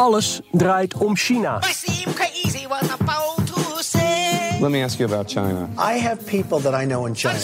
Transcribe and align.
Alles 0.00 0.40
draait 0.52 0.94
om 0.94 1.16
China. 1.16 1.60
Let 4.60 4.70
me 4.70 4.82
ask 4.82 4.98
you 4.98 5.12
about 5.12 5.30
China. 5.30 5.68
I 5.76 5.98
have 5.98 6.24
people 6.24 6.60
that 6.60 6.82
I 6.82 6.86
know 6.86 7.06
in 7.06 7.14
China. 7.14 7.38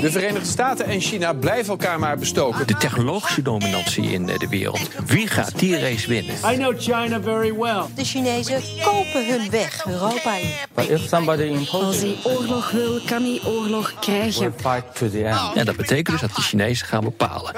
De 0.00 0.10
Verenigde 0.10 0.48
Staten 0.48 0.86
en 0.86 1.00
China 1.00 1.32
blijven 1.32 1.70
elkaar 1.70 1.98
maar 1.98 2.18
bestoken. 2.18 2.66
De 2.66 2.76
technologische 2.76 3.42
dominantie 3.42 4.12
in 4.12 4.28
eh, 4.28 4.38
de 4.38 4.48
wereld. 4.48 4.80
Wie 5.06 5.26
gaat 5.26 5.58
die 5.58 5.78
race 5.78 6.08
winnen? 6.08 6.34
I 6.52 6.56
know 6.56 6.74
China 6.78 7.20
very 7.20 7.54
well. 7.54 7.82
De 7.94 8.04
Chinezen 8.04 8.62
kopen 8.82 9.26
hun 9.26 9.50
weg 9.50 9.86
Europa 9.86 10.34
in. 10.36 10.50
If 10.88 11.08
somebody 11.08 11.42
imposes 11.42 11.82
Als 11.82 12.00
hij 12.00 12.16
oorlog 12.22 12.70
wil, 12.70 13.00
kan 13.06 13.22
hij 13.22 13.40
oorlog 13.44 13.94
krijgen. 14.00 14.54
fight 14.56 14.84
to 14.94 15.10
the 15.10 15.24
end. 15.24 15.56
En 15.56 15.64
dat 15.64 15.76
betekent 15.76 16.20
dus 16.20 16.20
dat 16.20 16.36
de 16.36 16.42
Chinezen 16.42 16.86
gaan 16.86 17.04
bepalen. 17.04 17.54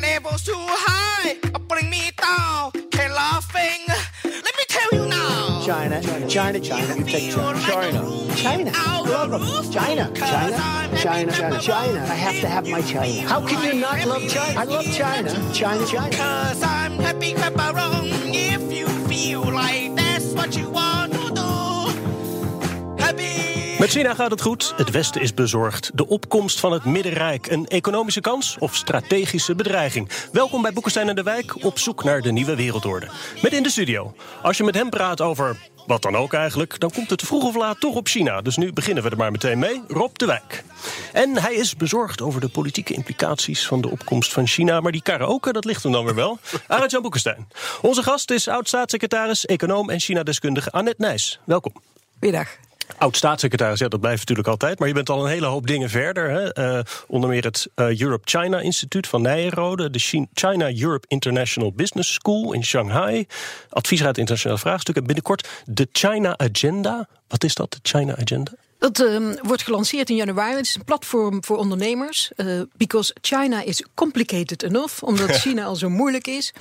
My 0.00 0.06
neighbor's 0.06 0.42
too 0.42 0.54
high! 0.56 1.36
Bring 1.68 1.90
me 1.90 2.10
down! 2.16 2.72
Can't 2.90 3.12
laughing! 3.12 3.84
Let 4.24 4.54
me 4.56 4.64
tell 4.66 4.88
you 4.92 5.06
now! 5.06 5.62
China, 5.62 6.00
China, 6.26 6.58
China. 6.58 6.96
You 6.96 7.04
take 7.04 7.30
China. 7.30 7.60
China. 7.60 8.34
China. 8.34 8.72
Love. 9.04 9.70
China. 9.70 10.10
China. 10.14 10.96
China. 10.96 11.32
China. 11.32 11.60
China. 11.60 12.00
I 12.00 12.14
have 12.14 12.40
to 12.40 12.48
have 12.48 12.66
my 12.66 12.80
China. 12.80 13.28
How 13.28 13.46
can 13.46 13.62
you 13.62 13.78
not 13.78 14.06
love 14.06 14.26
China? 14.26 14.60
I 14.60 14.64
love 14.64 14.86
China. 14.86 15.52
China. 15.52 15.86
China. 15.86 16.16
Cause 16.16 16.62
I'm 16.62 16.96
happy, 16.96 17.34
wrong. 17.34 18.08
If 18.32 18.72
you 18.72 18.88
feel 19.06 19.42
like 19.52 19.96
that's 19.96 20.32
what 20.32 20.56
you 20.56 20.70
want 20.70 21.12
to 21.12 21.34
do. 21.34 23.04
Happy. 23.04 23.49
Met 23.80 23.90
China 23.90 24.14
gaat 24.14 24.30
het 24.30 24.40
goed, 24.40 24.72
het 24.76 24.90
Westen 24.90 25.20
is 25.20 25.34
bezorgd. 25.34 25.90
De 25.94 26.08
opkomst 26.08 26.60
van 26.60 26.72
het 26.72 26.84
Middenrijk, 26.84 27.46
een 27.46 27.66
economische 27.66 28.20
kans 28.20 28.56
of 28.58 28.74
strategische 28.74 29.54
bedreiging? 29.54 30.10
Welkom 30.32 30.62
bij 30.62 30.72
Boekenstein 30.72 31.08
en 31.08 31.14
de 31.14 31.22
Wijk, 31.22 31.64
op 31.64 31.78
zoek 31.78 32.04
naar 32.04 32.20
de 32.20 32.32
nieuwe 32.32 32.56
wereldorde. 32.56 33.08
Met 33.42 33.52
in 33.52 33.62
de 33.62 33.70
studio. 33.70 34.14
Als 34.42 34.56
je 34.56 34.64
met 34.64 34.74
hem 34.74 34.90
praat 34.90 35.20
over 35.20 35.56
wat 35.86 36.02
dan 36.02 36.16
ook 36.16 36.32
eigenlijk, 36.32 36.80
dan 36.80 36.90
komt 36.90 37.10
het 37.10 37.22
vroeg 37.22 37.44
of 37.44 37.56
laat 37.56 37.80
toch 37.80 37.94
op 37.94 38.06
China. 38.08 38.40
Dus 38.40 38.56
nu 38.56 38.72
beginnen 38.72 39.02
we 39.02 39.10
er 39.10 39.16
maar 39.16 39.30
meteen 39.30 39.58
mee. 39.58 39.82
Rob 39.88 40.16
de 40.16 40.26
Wijk. 40.26 40.64
En 41.12 41.36
hij 41.36 41.54
is 41.54 41.76
bezorgd 41.76 42.22
over 42.22 42.40
de 42.40 42.48
politieke 42.48 42.94
implicaties 42.94 43.66
van 43.66 43.80
de 43.80 43.90
opkomst 43.90 44.32
van 44.32 44.46
China. 44.46 44.80
Maar 44.80 44.92
die 44.92 45.02
karaoke, 45.02 45.52
dat 45.52 45.64
ligt 45.64 45.82
hem 45.82 45.92
dan 45.92 46.04
weer 46.04 46.14
wel. 46.14 46.38
Arend-Jan 46.66 47.02
Boekenstein. 47.02 47.48
Onze 47.82 48.02
gast 48.02 48.30
is 48.30 48.48
oud-staatssecretaris, 48.48 49.46
econoom 49.46 49.90
en 49.90 50.00
China-deskundige 50.00 50.70
Annette 50.70 51.02
Nijs. 51.02 51.40
Welkom. 51.44 51.72
Goeiedag. 52.18 52.69
Oud-staatssecretaris, 52.98 53.78
ja, 53.78 53.88
dat 53.88 54.00
blijft 54.00 54.18
natuurlijk 54.18 54.48
altijd. 54.48 54.78
Maar 54.78 54.88
je 54.88 54.94
bent 54.94 55.10
al 55.10 55.24
een 55.24 55.30
hele 55.30 55.46
hoop 55.46 55.66
dingen 55.66 55.90
verder. 55.90 56.30
Hè? 56.30 56.52
Eh, 56.52 56.84
onder 57.06 57.30
meer 57.30 57.44
het 57.44 57.68
eh, 57.74 58.00
Europe-China 58.00 58.60
Instituut 58.60 59.06
van 59.06 59.22
Nijenrode. 59.22 59.90
De 59.90 59.98
Chi- 59.98 60.26
China-Europe 60.34 61.06
International 61.08 61.72
Business 61.72 62.12
School 62.12 62.52
in 62.52 62.64
Shanghai. 62.64 63.26
Adviesraad 63.68 64.18
Internationale 64.18 64.60
Vraagstukken. 64.60 65.04
Binnenkort 65.04 65.48
de 65.64 65.88
China 65.92 66.38
Agenda. 66.38 67.08
Wat 67.28 67.44
is 67.44 67.54
dat, 67.54 67.70
de 67.72 67.78
China 67.82 68.16
Agenda? 68.16 68.52
Dat 68.80 69.00
ehm, 69.00 69.34
wordt 69.42 69.62
gelanceerd 69.62 70.10
in 70.10 70.16
januari. 70.16 70.56
Het 70.56 70.66
is 70.66 70.74
een 70.74 70.84
platform 70.84 71.44
voor 71.44 71.56
ondernemers. 71.56 72.30
eh, 72.36 72.46
because 72.76 73.14
China 73.20 73.62
is 73.62 73.84
complicated 73.94 74.62
enough. 74.62 75.02
Omdat 75.04 75.30
China 75.44 75.64
al 75.64 75.76
zo 75.76 75.88
moeilijk 75.88 76.26
is. 76.26 76.52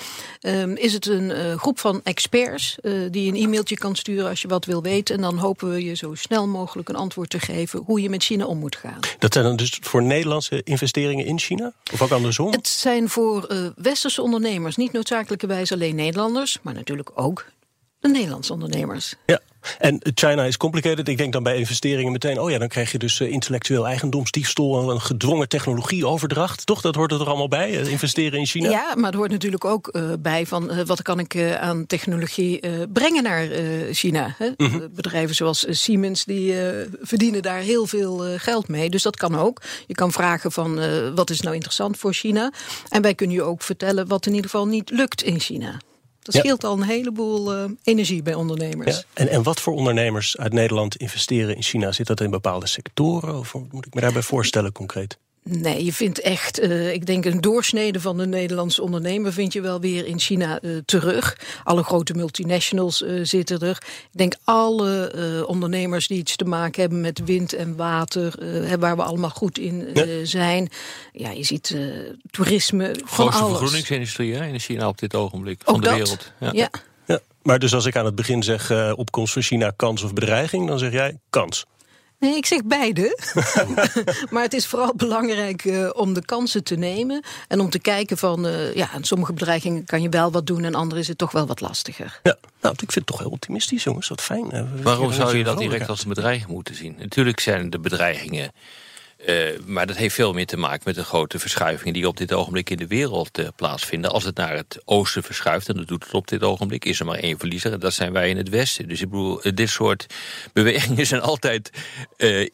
ehm, 0.42 0.72
is 0.76 0.94
het 0.94 1.06
een 1.06 1.32
eh, 1.32 1.58
groep 1.58 1.80
van 1.80 2.02
experts. 2.04 2.78
eh, 2.82 2.94
die 3.12 3.32
een 3.32 3.36
e-mailtje 3.44 3.78
kan 3.78 3.96
sturen 3.96 4.30
als 4.30 4.42
je 4.42 4.48
wat 4.48 4.66
wil 4.66 4.82
weten. 4.82 5.16
En 5.16 5.22
dan 5.22 5.38
hopen 5.38 5.70
we 5.72 5.84
je 5.84 5.94
zo 5.96 6.14
snel 6.16 6.48
mogelijk 6.48 6.90
een 6.90 6.96
antwoord 6.96 7.30
te 7.30 7.40
geven. 7.40 7.80
hoe 7.86 8.02
je 8.02 8.10
met 8.10 8.24
China 8.24 8.46
om 8.46 8.58
moet 8.58 8.76
gaan. 8.76 9.00
Dat 9.20 9.34
zijn 9.34 9.46
dan 9.46 9.56
dus 9.56 9.78
voor 9.82 10.04
Nederlandse 10.04 10.62
investeringen 10.64 11.26
in 11.26 11.40
China? 11.40 11.74
Of 11.94 12.02
ook 12.02 12.12
andersom? 12.12 12.52
Het 12.52 12.68
zijn 12.68 13.10
voor 13.10 13.72
westerse 13.76 14.22
ondernemers. 14.22 14.76
Niet 14.76 14.92
noodzakelijkerwijs 14.92 15.72
alleen 15.72 15.96
Nederlanders. 15.96 16.58
Maar 16.62 16.74
natuurlijk 16.74 17.12
ook 17.14 17.46
de 18.00 18.08
Nederlandse 18.10 18.54
ondernemers. 18.54 19.16
Ja. 19.26 19.40
En 19.78 20.02
China 20.14 20.44
is 20.44 20.58
complicated. 20.58 21.08
Ik 21.08 21.18
denk 21.18 21.34
dan 21.34 21.44
bij 21.44 21.58
investeringen 21.58 22.12
meteen... 22.12 22.40
oh 22.40 22.52
ja, 22.52 22.58
dan 22.58 22.68
krijg 22.68 22.92
je 22.92 22.98
dus 22.98 23.20
eh, 23.20 23.32
intellectueel 23.32 23.88
eigendomsdiefstal... 23.88 24.82
en 24.82 24.88
een 24.88 25.02
gedwongen 25.02 25.50
technologieoverdracht. 25.50 26.66
Toch? 26.66 26.82
Dat 26.82 26.96
hoort 26.96 27.12
er 27.12 27.28
allemaal 27.28 27.48
bij, 27.48 27.80
eh, 27.80 27.92
investeren 27.92 28.40
in 28.40 28.46
China? 28.46 28.70
Ja, 28.70 28.96
maar 28.96 29.12
er 29.12 29.18
hoort 29.18 29.32
natuurlijk 29.32 29.66
ook 29.66 29.88
eh, 29.88 30.04
bij 30.20 30.46
van 30.46 30.86
wat 30.86 31.02
kan 31.02 31.20
ik 31.20 31.56
aan 31.60 31.86
technologie 31.86 32.60
brengen 32.88 33.24
naar 33.24 33.48
China. 33.92 34.36
Hè? 34.38 34.50
Mhm. 34.58 34.88
Bedrijven 34.92 35.36
zoals 35.36 35.66
Siemens 35.70 36.26
die 36.26 36.54
verdienen 37.02 37.42
daar 37.42 37.60
heel 37.60 37.86
veel 37.86 38.18
geld 38.38 38.68
mee. 38.68 38.90
Dus 38.90 39.04
dat 39.04 39.18
kan 39.18 39.36
ook. 39.36 39.62
Je 39.88 39.94
kan 39.94 40.12
vragen 40.12 40.52
van 40.52 40.80
wat 41.16 41.30
is 41.30 41.42
nou 41.42 41.56
interessant 41.56 41.98
voor 41.98 42.14
China. 42.14 42.52
En 42.90 43.02
wij 43.02 43.16
kunnen 43.16 43.36
je 43.36 43.44
ook 43.44 43.62
vertellen 43.62 44.08
wat 44.08 44.26
in 44.26 44.34
ieder 44.34 44.50
geval 44.50 44.68
niet 44.68 44.90
lukt 44.90 45.24
in 45.24 45.40
China. 45.40 45.80
Dat 46.32 46.42
scheelt 46.42 46.64
al 46.64 46.74
een 46.74 46.84
heleboel 46.84 47.54
eh, 47.54 47.64
energie 47.84 48.22
bij 48.22 48.34
ondernemers. 48.34 48.98
Ja, 48.98 49.04
en, 49.14 49.30
en 49.30 49.44
wat 49.44 49.60
voor 49.60 49.74
ondernemers 49.74 50.38
uit 50.38 50.54
Nederland 50.54 50.96
investeren 50.96 51.56
in 51.56 51.64
China? 51.64 51.92
Zit 51.92 52.08
dat 52.08 52.22
in 52.22 52.30
bepaalde 52.30 52.68
sectoren? 52.68 53.38
Of 53.38 53.54
moet 53.72 53.86
ik 53.86 53.94
me 53.94 54.02
daarbij 54.02 54.22
voorstellen 54.22 54.72
concreet? 54.72 55.18
Nee, 55.44 55.86
je 55.86 55.94
vindt 55.94 56.22
echt, 56.22 56.60
eh, 56.60 56.94
ik 56.94 57.06
denk 57.06 57.26
een 57.26 57.42
doorsnede 57.42 58.02
van 58.02 58.18
de 58.18 58.26
Nederlandse 58.28 58.82
ondernemer 58.82 59.34
vind 59.34 59.54
je 59.54 59.62
wel 59.62 59.80
weer 59.80 60.06
in 60.06 60.20
China 60.20 60.60
eh, 60.60 60.72
terug. 60.86 61.38
Alle 61.64 61.84
grote 61.84 62.14
multinationals 62.14 63.04
eh, 63.04 63.20
zitten 63.24 63.60
er. 63.60 63.78
Ik 64.12 64.18
denk 64.18 64.34
alle 64.44 65.08
eh, 65.12 65.50
ondernemers 65.50 66.08
die 66.08 66.18
iets 66.18 66.36
te 66.36 66.46
maken 66.46 66.82
hebben 66.82 67.02
met 67.02 67.22
wind 67.26 67.54
en 67.54 67.76
water, 67.76 68.40
eh, 68.64 68.74
waar 68.80 68.96
we 68.96 69.04
allemaal 69.04 69.30
goed 69.30 69.58
in 69.58 69.88
eh, 69.94 70.04
zijn. 70.24 70.70
Ja, 71.14 71.30
je 71.32 71.44
ziet 71.44 71.72
eh, 71.76 71.82
toerisme 72.32 72.96
van 72.96 73.08
Grootste 73.08 73.42
alles. 73.42 73.50
vergroeningsindustrie 73.58 74.34
hè, 74.36 74.46
in 74.46 74.60
China 74.60 74.88
op 74.88 74.98
dit 75.00 75.16
ogenblik. 75.16 75.62
Ook 75.66 75.70
van 75.76 75.82
de 75.82 75.88
dat. 75.88 75.96
wereld. 75.98 76.32
Ja. 76.40 76.50
Ja. 76.54 76.70
Ja, 77.06 77.20
maar 77.42 77.60
dus 77.60 77.74
als 77.74 77.86
ik 77.86 77.96
aan 77.96 78.06
het 78.06 78.16
begin 78.16 78.44
zeg 78.44 78.70
eh, 78.72 78.94
opkomst 78.96 79.34
van 79.34 79.42
China 79.42 79.74
kans 79.76 80.04
of 80.04 80.14
bedreiging, 80.14 80.68
dan 80.68 80.80
zeg 80.80 80.92
jij 80.92 81.18
kans. 81.30 81.66
Nee, 82.20 82.36
ik 82.36 82.46
zeg 82.46 82.64
beide. 82.64 83.18
maar 84.32 84.44
het 84.44 84.54
is 84.54 84.68
vooral 84.68 84.94
belangrijk 84.96 85.66
eh, 85.66 85.90
om 85.94 86.14
de 86.14 86.26
kansen 86.26 86.64
te 86.64 86.76
nemen. 86.76 87.24
En 87.48 87.60
om 87.60 87.70
te 87.70 87.80
kijken 87.80 88.18
van, 88.18 88.48
eh, 88.48 88.76
ja, 88.76 88.90
aan 88.90 89.04
sommige 89.04 89.34
bedreigingen 89.34 89.86
kan 89.86 90.02
je 90.02 90.10
wel 90.10 90.32
wat 90.32 90.48
doen. 90.48 90.64
En 90.64 90.76
andere 90.76 91.00
is 91.00 91.08
het 91.08 91.18
toch 91.18 91.32
wel 91.32 91.48
wat 91.48 91.62
lastiger. 91.62 92.20
Ja, 92.24 92.38
nou, 92.62 92.74
ik 92.74 92.80
vind 92.80 92.96
het 92.96 93.06
toch 93.06 93.20
heel 93.20 93.30
optimistisch, 93.30 93.84
jongens. 93.84 94.08
Wat 94.08 94.22
fijn. 94.22 94.82
Waarom 94.84 95.14
zou 95.14 95.38
je 95.38 95.44
dat 95.44 95.58
direct 95.58 95.90
als 95.90 96.04
een 96.04 96.10
bedreiging 96.10 96.50
moeten 96.50 96.76
zien? 96.76 96.96
Natuurlijk 97.00 97.40
zijn 97.40 97.70
de 97.70 97.80
bedreigingen. 97.80 98.52
Eh, 99.26 99.60
maar 99.66 99.88
dat 99.88 99.96
heeft 99.96 100.16
veel 100.16 100.34
meer 100.34 100.46
te 100.46 100.58
maken 100.58 100.82
met 100.86 100.96
de 100.96 101.04
grote 101.04 101.40
verschuivingen 101.40 101.94
die 101.94 102.08
op 102.08 102.18
dit 102.18 102.34
ogenblik 102.34 102.70
in 102.70 102.78
de 102.78 102.88
wereld 102.88 103.38
eh, 103.38 103.48
plaatsvinden. 103.56 104.12
Als 104.12 104.24
het 104.24 104.36
naar 104.36 104.56
het 104.56 104.82
oosten 104.86 105.24
verschuift, 105.24 105.70
en 105.70 105.76
dat 105.76 105.88
doet 105.88 106.04
het 106.04 106.14
op 106.14 106.28
dit 106.28 106.44
ogenblik, 106.44 106.86
is 106.86 107.00
er 107.00 107.06
maar 107.06 107.18
één 107.18 107.40
verliezer. 107.40 107.74
En 107.74 107.80
dat 107.80 107.94
zijn 107.94 108.14
wij 108.14 108.30
in 108.30 108.38
het 108.38 108.50
westen. 108.50 108.88
Dus 108.88 109.02
ik 109.02 109.10
bedoel, 109.10 109.42
eh, 109.42 109.52
dit 109.56 109.70
soort 109.70 110.06
bewegingen 110.54 111.06
zijn 111.06 111.22
altijd 111.22 111.70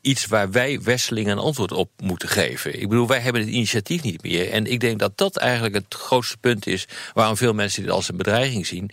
iets 0.01 0.25
waar 0.25 0.51
wij 0.51 0.81
Westelingen 0.81 1.31
een 1.31 1.43
antwoord 1.43 1.71
op 1.71 1.89
moeten 2.03 2.29
geven. 2.29 2.81
Ik 2.81 2.89
bedoel, 2.89 3.07
wij 3.07 3.19
hebben 3.19 3.41
het 3.41 3.51
initiatief 3.51 4.03
niet 4.03 4.23
meer. 4.23 4.51
En 4.51 4.65
ik 4.65 4.79
denk 4.79 4.99
dat 4.99 5.17
dat 5.17 5.37
eigenlijk 5.37 5.75
het 5.75 5.93
grootste 5.93 6.37
punt 6.37 6.67
is 6.67 6.87
waarom 7.13 7.37
veel 7.37 7.53
mensen 7.53 7.81
dit 7.81 7.91
als 7.91 8.09
een 8.09 8.17
bedreiging 8.17 8.67
zien. 8.67 8.91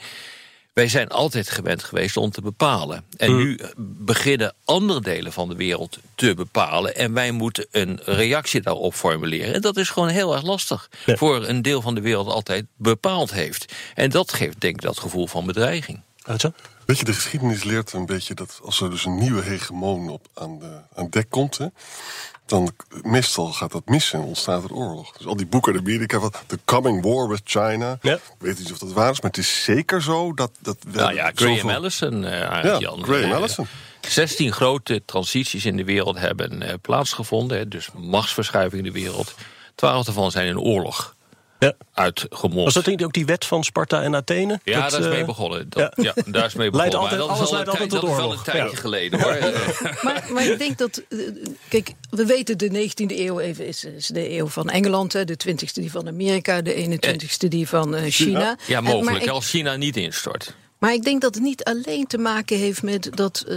Wij 0.72 0.88
zijn 0.88 1.08
altijd 1.08 1.50
gewend 1.50 1.82
geweest 1.82 2.16
om 2.16 2.30
te 2.30 2.40
bepalen. 2.40 3.04
En 3.16 3.36
nu 3.36 3.58
beginnen 3.76 4.54
andere 4.64 5.00
delen 5.00 5.32
van 5.32 5.48
de 5.48 5.54
wereld 5.54 5.98
te 6.14 6.34
bepalen. 6.34 6.96
En 6.96 7.12
wij 7.12 7.30
moeten 7.30 7.66
een 7.70 8.00
reactie 8.04 8.60
daarop 8.60 8.94
formuleren. 8.94 9.54
En 9.54 9.60
dat 9.60 9.76
is 9.76 9.90
gewoon 9.90 10.08
heel 10.08 10.34
erg 10.34 10.42
lastig. 10.42 10.90
Ja. 11.06 11.16
Voor 11.16 11.48
een 11.48 11.62
deel 11.62 11.82
van 11.82 11.94
de 11.94 12.00
wereld 12.00 12.28
altijd 12.28 12.66
bepaald 12.76 13.32
heeft. 13.32 13.72
En 13.94 14.10
dat 14.10 14.32
geeft 14.32 14.60
denk 14.60 14.74
ik 14.74 14.82
dat 14.82 14.98
gevoel 14.98 15.26
van 15.26 15.46
bedreiging. 15.46 16.00
Weet 16.86 16.98
je, 16.98 17.04
de 17.04 17.12
geschiedenis 17.12 17.64
leert 17.64 17.92
een 17.92 18.06
beetje 18.06 18.34
dat 18.34 18.60
als 18.62 18.80
er 18.80 18.90
dus 18.90 19.04
een 19.04 19.18
nieuwe 19.18 19.42
hegemoon 19.42 20.08
op, 20.08 20.26
aan, 20.34 20.58
de, 20.58 20.78
aan 20.94 21.10
dek 21.10 21.26
komt, 21.30 21.58
hè, 21.58 21.66
dan 22.52 22.72
meestal 23.02 23.46
gaat 23.52 23.72
dat 23.72 23.82
mis 23.86 24.12
en 24.12 24.20
ontstaat 24.20 24.64
er 24.64 24.72
oorlog. 24.72 25.12
Dus 25.16 25.26
al 25.26 25.36
die 25.36 25.46
boeken 25.46 25.72
uit 25.72 25.80
Amerika 25.82 26.20
van 26.20 26.32
The 26.46 26.58
Coming 26.64 27.04
War 27.04 27.28
with 27.28 27.40
China. 27.44 27.98
Ja. 28.02 28.14
Ik 28.14 28.20
weet 28.38 28.58
niet 28.58 28.72
of 28.72 28.78
dat 28.78 28.92
waar 28.92 29.10
is, 29.10 29.20
maar 29.20 29.30
het 29.30 29.40
is 29.40 29.64
zeker 29.64 30.02
zo 30.02 30.34
dat... 30.34 30.50
dat 30.60 30.76
we 30.90 30.98
Nou 30.98 31.14
ja, 31.14 31.30
Graham 31.34 31.56
zoveel- 31.56 31.74
Allison, 31.76 32.24
eh 32.24 32.40
Ja, 32.62 32.78
Jan. 32.78 33.04
Graham 33.04 33.30
Eh, 33.30 33.36
Allison. 33.36 33.66
16 34.00 34.52
grote 34.52 35.02
transities 35.06 35.64
in 35.64 35.76
de 35.76 35.84
wereld 35.84 36.18
hebben 36.18 36.62
eh, 36.62 36.74
plaatsgevonden. 36.80 37.58
hè, 37.58 37.68
Dus 37.68 37.88
machtsverschuiving 37.96 38.86
in 38.86 38.92
de 38.92 39.00
wereld. 39.00 39.34
Twaalf 39.74 40.04
daarvan 40.04 40.30
zijn 40.30 40.46
in 40.46 40.58
oorlog 40.58 41.14
Was 42.50 42.74
dat 42.74 42.86
niet 42.86 43.04
ook 43.04 43.12
die 43.12 43.26
wet 43.26 43.44
van 43.44 43.64
Sparta 43.64 44.02
en 44.02 44.14
Athene? 44.16 44.60
Ja, 44.64 44.80
Dat, 44.80 44.90
daar 44.90 45.00
is 45.00 45.06
mee 45.06 45.20
eh, 45.20 45.26
begonnen. 45.26 45.66
Dat, 45.68 45.92
ja. 45.96 46.14
daar 46.26 46.44
is 46.46 46.54
mee 46.54 46.70
begonnen. 46.70 46.92
Maar 46.92 47.00
altijd- 47.00 47.20
dat 47.20 47.28
alles 47.38 47.50
leidt 47.50 47.68
altijd 47.68 47.90
tijd- 47.90 48.00
tot 48.00 48.10
dat 48.10 48.10
is 48.10 48.16
al 48.16 48.24
oorlog. 48.24 48.46
een 48.46 48.52
tijdje 48.52 48.74
Ja. 48.76 48.80
geleden 48.80 49.20
hoor. 49.22 49.38
Maar, 50.02 50.24
maar 50.32 50.46
ik 50.46 50.58
denk 50.58 50.78
dat. 50.78 51.02
eh, 51.08 51.18
Kijk, 51.68 51.92
we 52.10 52.26
weten 52.26 52.58
de 52.58 52.68
19e 52.90 53.18
eeuw 53.18 53.38
even 53.40 53.66
is, 53.66 53.84
is 53.84 54.06
de 54.06 54.30
eeuw 54.30 54.46
van 54.46 54.70
Engeland, 54.70 55.12
hè, 55.12 55.24
de 55.24 55.36
20e 55.48 55.72
die 55.72 55.90
van 55.90 56.06
Amerika, 56.08 56.62
de 56.62 56.74
21e 56.74 57.48
die 57.48 57.68
van 57.68 57.94
eh, 57.94 58.02
China. 58.10 58.56
Ja, 58.66 58.76
En- 58.76 58.82
maar 58.82 58.92
mogelijk. 58.92 59.22
ik- 59.24 59.28
Als 59.30 59.48
China 59.50 59.76
niet 59.76 59.96
instort. 59.96 60.54
Maar 60.82 60.92
ik 60.92 61.02
denk 61.04 61.20
dat 61.20 61.34
het 61.34 61.42
niet 61.42 61.64
alleen 61.64 62.06
te 62.06 62.18
maken 62.18 62.56
heeft 62.58 62.82
met 62.82 63.08
dat 63.14 63.44
eh, 63.48 63.56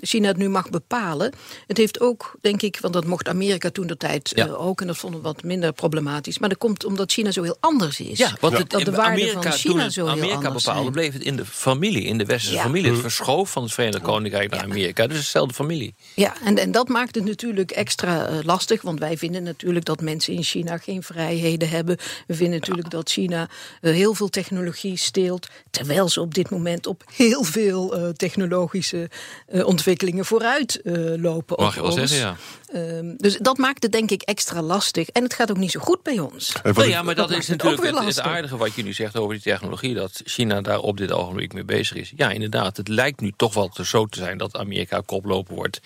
China 0.00 0.28
het 0.28 0.36
nu 0.36 0.48
mag 0.48 0.70
bepalen. 0.70 1.32
Het 1.66 1.76
heeft 1.76 2.00
ook, 2.00 2.34
denk 2.40 2.62
ik, 2.62 2.78
want 2.80 2.94
dat 2.94 3.04
mocht 3.06 3.28
Amerika 3.28 3.70
toen 3.70 3.86
de 3.86 3.96
tijd 3.96 4.32
Ja. 4.34 4.46
eh, 4.46 4.66
ook, 4.66 4.80
en 4.80 4.86
dat 4.86 4.96
vonden 4.96 5.20
we 5.20 5.26
wat 5.26 5.42
minder 5.42 5.72
problematisch. 5.72 6.38
Maar 6.38 6.48
dat 6.48 6.58
komt 6.58 6.84
omdat 6.84 7.12
China 7.12 7.30
zo 7.30 7.42
heel 7.42 7.56
anders 7.60 8.00
is. 8.00 8.18
Ja, 8.18 8.32
want 8.40 8.58
het, 8.58 8.70
dat 8.70 8.84
de 8.84 8.90
waarden 8.90 9.12
Amerika, 9.12 9.42
van 9.42 9.52
China 9.52 9.88
zo 9.88 10.04
heel 10.04 10.12
Amerika 10.12 10.34
anders 10.34 10.64
bepaalde, 10.64 10.80
zijn. 10.82 10.92
bleef 10.94 11.12
het 11.12 11.22
in 11.22 11.36
de 11.36 11.44
familie, 11.46 12.02
in 12.04 12.18
de 12.18 12.24
westerse 12.24 12.56
Ja. 12.56 12.62
familie. 12.62 12.90
Het 12.90 13.00
verschoof 13.00 13.50
van 13.50 13.62
het 13.62 13.72
Verenigd 13.72 14.02
Koninkrijk 14.02 14.50
naar 14.50 14.62
Amerika. 14.62 15.06
Dus 15.06 15.16
dezelfde 15.16 15.54
familie. 15.54 15.94
Ja, 16.14 16.34
en, 16.44 16.58
en 16.58 16.72
dat 16.72 16.88
maakt 16.88 17.14
het 17.14 17.24
natuurlijk 17.24 17.70
extra 17.70 18.26
eh, 18.26 18.36
lastig. 18.42 18.82
Want 18.82 18.98
wij 18.98 19.16
vinden 19.18 19.42
natuurlijk 19.42 19.84
dat 19.84 20.00
mensen 20.00 20.32
in 20.34 20.42
China 20.42 20.78
geen 20.78 21.02
vrijheden 21.02 21.68
hebben. 21.68 21.96
We 22.26 22.34
vinden 22.34 22.58
natuurlijk 22.58 22.90
dat 22.90 23.10
China 23.10 23.48
eh, 23.80 23.92
heel 23.92 24.14
veel 24.14 24.28
technologie 24.28 24.96
steelt. 24.96 25.46
Terwijl 25.70 26.08
ze 26.08 26.20
op 26.20 26.34
dit 26.34 26.42
moment 26.44 26.56
op 26.86 27.02
heel 27.14 27.42
veel 27.42 27.96
eh, 27.96 28.08
technologische 28.08 29.10
eh, 29.46 29.66
ontwikkelingen 29.66 30.24
vooruit 30.24 30.80
eh, 30.80 30.94
lopen. 31.16 31.62
Mag 31.62 31.74
je 31.74 31.80
wel 31.80 31.90
ons. 31.90 32.10
zeggen, 32.10 32.18
ja. 32.18 32.36
Ehm, 32.72 33.16
dus 33.16 33.36
dat 33.36 33.58
maakt 33.58 33.82
het 33.82 33.92
denk 33.92 34.10
ik 34.10 34.22
extra 34.22 34.62
lastig. 34.62 35.08
En 35.08 35.22
het 35.22 35.34
gaat 35.34 35.50
ook 35.50 35.56
niet 35.56 35.70
zo 35.70 35.80
goed 35.80 36.02
bij 36.02 36.18
ons. 36.18 36.52
Nou 36.62 36.88
ja, 36.88 37.02
maar 37.02 37.14
dat, 37.14 37.30
is 37.30 37.48
natuurlijk 37.48 37.82
het, 37.82 38.04
het 38.04 38.20
aardige 38.20 38.56
wat 38.56 38.74
je 38.74 38.82
nu 38.82 38.92
zegt 38.92 39.16
over 39.16 39.34
die 39.34 39.42
technologie. 39.42 39.94
Dat 39.94 40.20
China 40.24 40.60
daar 40.60 40.80
op 40.80 40.96
dit 40.96 41.12
ogenblik 41.12 41.52
mee 41.52 41.64
bezig 41.64 41.96
is. 41.96 42.12
Ja, 42.16 42.30
inderdaad. 42.30 42.76
Het 42.76 42.88
lijkt 42.88 43.20
nu 43.20 43.32
toch 43.36 43.54
wel 43.54 43.70
zo 43.82 44.06
te 44.06 44.18
zijn 44.18 44.38
dat 44.38 44.56
Amerika 44.56 45.02
koploper 45.06 45.54
wordt. 45.54 45.80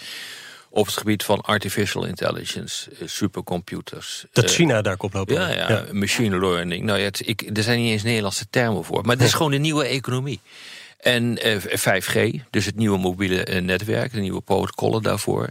Op 0.74 0.86
het 0.86 0.96
gebied 0.96 1.22
van 1.22 1.40
artificial 1.40 2.04
intelligence, 2.04 2.90
eh, 2.90 3.08
supercomputers. 3.08 4.24
Dat 4.32 4.44
eh, 4.44 4.50
China 4.50 4.82
daar 4.82 4.96
kop 4.96 5.12
lopen. 5.12 5.34
Ja, 5.34 5.48
ja, 5.48 5.84
machine 5.92 6.38
learning. 6.38 6.84
Nou 6.84 6.98
ja, 6.98 7.04
het, 7.04 7.28
ik, 7.28 7.50
er 7.56 7.62
zijn 7.62 7.80
niet 7.80 7.90
eens 7.90 8.02
Nederlandse 8.02 8.46
termen 8.50 8.84
voor. 8.84 9.02
Maar 9.02 9.16
het 9.16 9.24
is 9.24 9.32
gewoon 9.34 9.50
de 9.50 9.58
nieuwe 9.58 9.84
economie. 9.84 10.40
En 11.02 11.38
eh, 11.38 11.56
5G, 11.58 12.40
dus 12.50 12.64
het 12.64 12.76
nieuwe 12.76 12.98
mobiele 12.98 13.44
eh, 13.44 13.62
netwerk, 13.62 14.12
de 14.12 14.20
nieuwe 14.20 14.40
protocollen 14.40 15.02
daarvoor. 15.02 15.48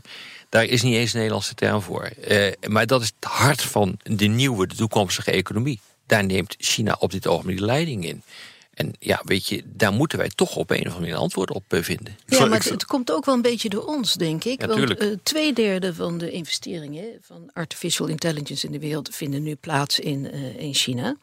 Daar 0.50 0.64
is 0.64 0.82
niet 0.82 0.96
eens 0.96 1.12
een 1.12 1.18
Nederlandse 1.18 1.56
term 1.56 1.82
voor. 1.82 2.04
Eh, 2.04 2.52
maar 2.68 2.88
dat 2.88 3.02
is 3.02 3.12
het 3.20 3.32
hart 3.32 3.62
van 3.62 4.00
de 4.04 4.26
nieuwe, 4.26 4.68
de 4.68 4.76
toekomstige 4.76 5.32
economie. 5.32 5.80
Daar 6.06 6.26
neemt 6.26 6.56
China 6.58 6.96
op 7.00 7.12
dit 7.12 7.28
ogenblik 7.28 7.58
de 7.58 7.66
leiding 7.66 8.06
in. 8.06 8.24
En 8.72 8.94
ja, 9.00 9.22
weet 9.26 9.48
je, 9.48 9.64
daar 9.66 9.94
moeten 9.94 10.18
wij 10.18 10.30
toch 10.36 10.56
op 10.56 10.70
een 10.70 10.76
of 10.78 10.84
andere 10.84 11.00
manier 11.00 11.14
een 11.16 11.22
antwoord 11.22 11.52
op 11.52 11.64
eh, 11.74 11.82
vinden. 11.82 12.16
Ja, 12.26 12.46
maar 12.46 12.58
het, 12.60 12.70
het 12.70 12.86
komt 12.86 13.12
ook 13.12 13.26
wel 13.26 13.36
een 13.36 13.42
beetje 13.42 13.70
door 13.70 13.86
ons, 13.86 14.14
denk 14.14 14.44
ik. 14.44 14.62
Ja, 14.62 14.68
want 14.68 14.80
tuurlijk. 14.80 15.00
eh, 15.02 15.08
twee 15.24 15.54
derde 15.54 15.94
van 15.94 16.18
de 16.18 16.32
investeringen 16.32 17.06
van 17.22 17.50
artificial 17.54 18.08
intelligence 18.08 18.66
in 18.66 18.72
de 18.72 18.80
wereld 18.80 19.16
vinden 19.16 19.44
nu 19.44 19.56
plaats 19.56 20.00
in, 20.00 20.32
eh, 20.32 20.60
in 20.60 20.74
China. 20.74 21.16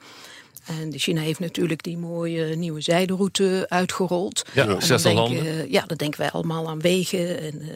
En 0.67 0.91
de 0.91 0.99
China 0.99 1.21
heeft 1.21 1.41
natuurlijk 1.41 1.83
die 1.83 1.97
mooie 1.99 2.57
nieuwe 2.57 2.81
zijderoute 2.81 3.67
uitgerold. 3.69 4.43
Ja, 4.53 4.63
En 4.63 4.69
dan 4.69 4.83
60 4.83 5.13
denken, 5.13 5.37
landen. 5.37 5.71
Ja, 5.71 5.85
dan 5.87 5.97
denken 5.97 6.21
wij 6.21 6.31
allemaal 6.31 6.69
aan 6.69 6.81
wegen. 6.81 7.41
En, 7.41 7.61
eh, 7.61 7.69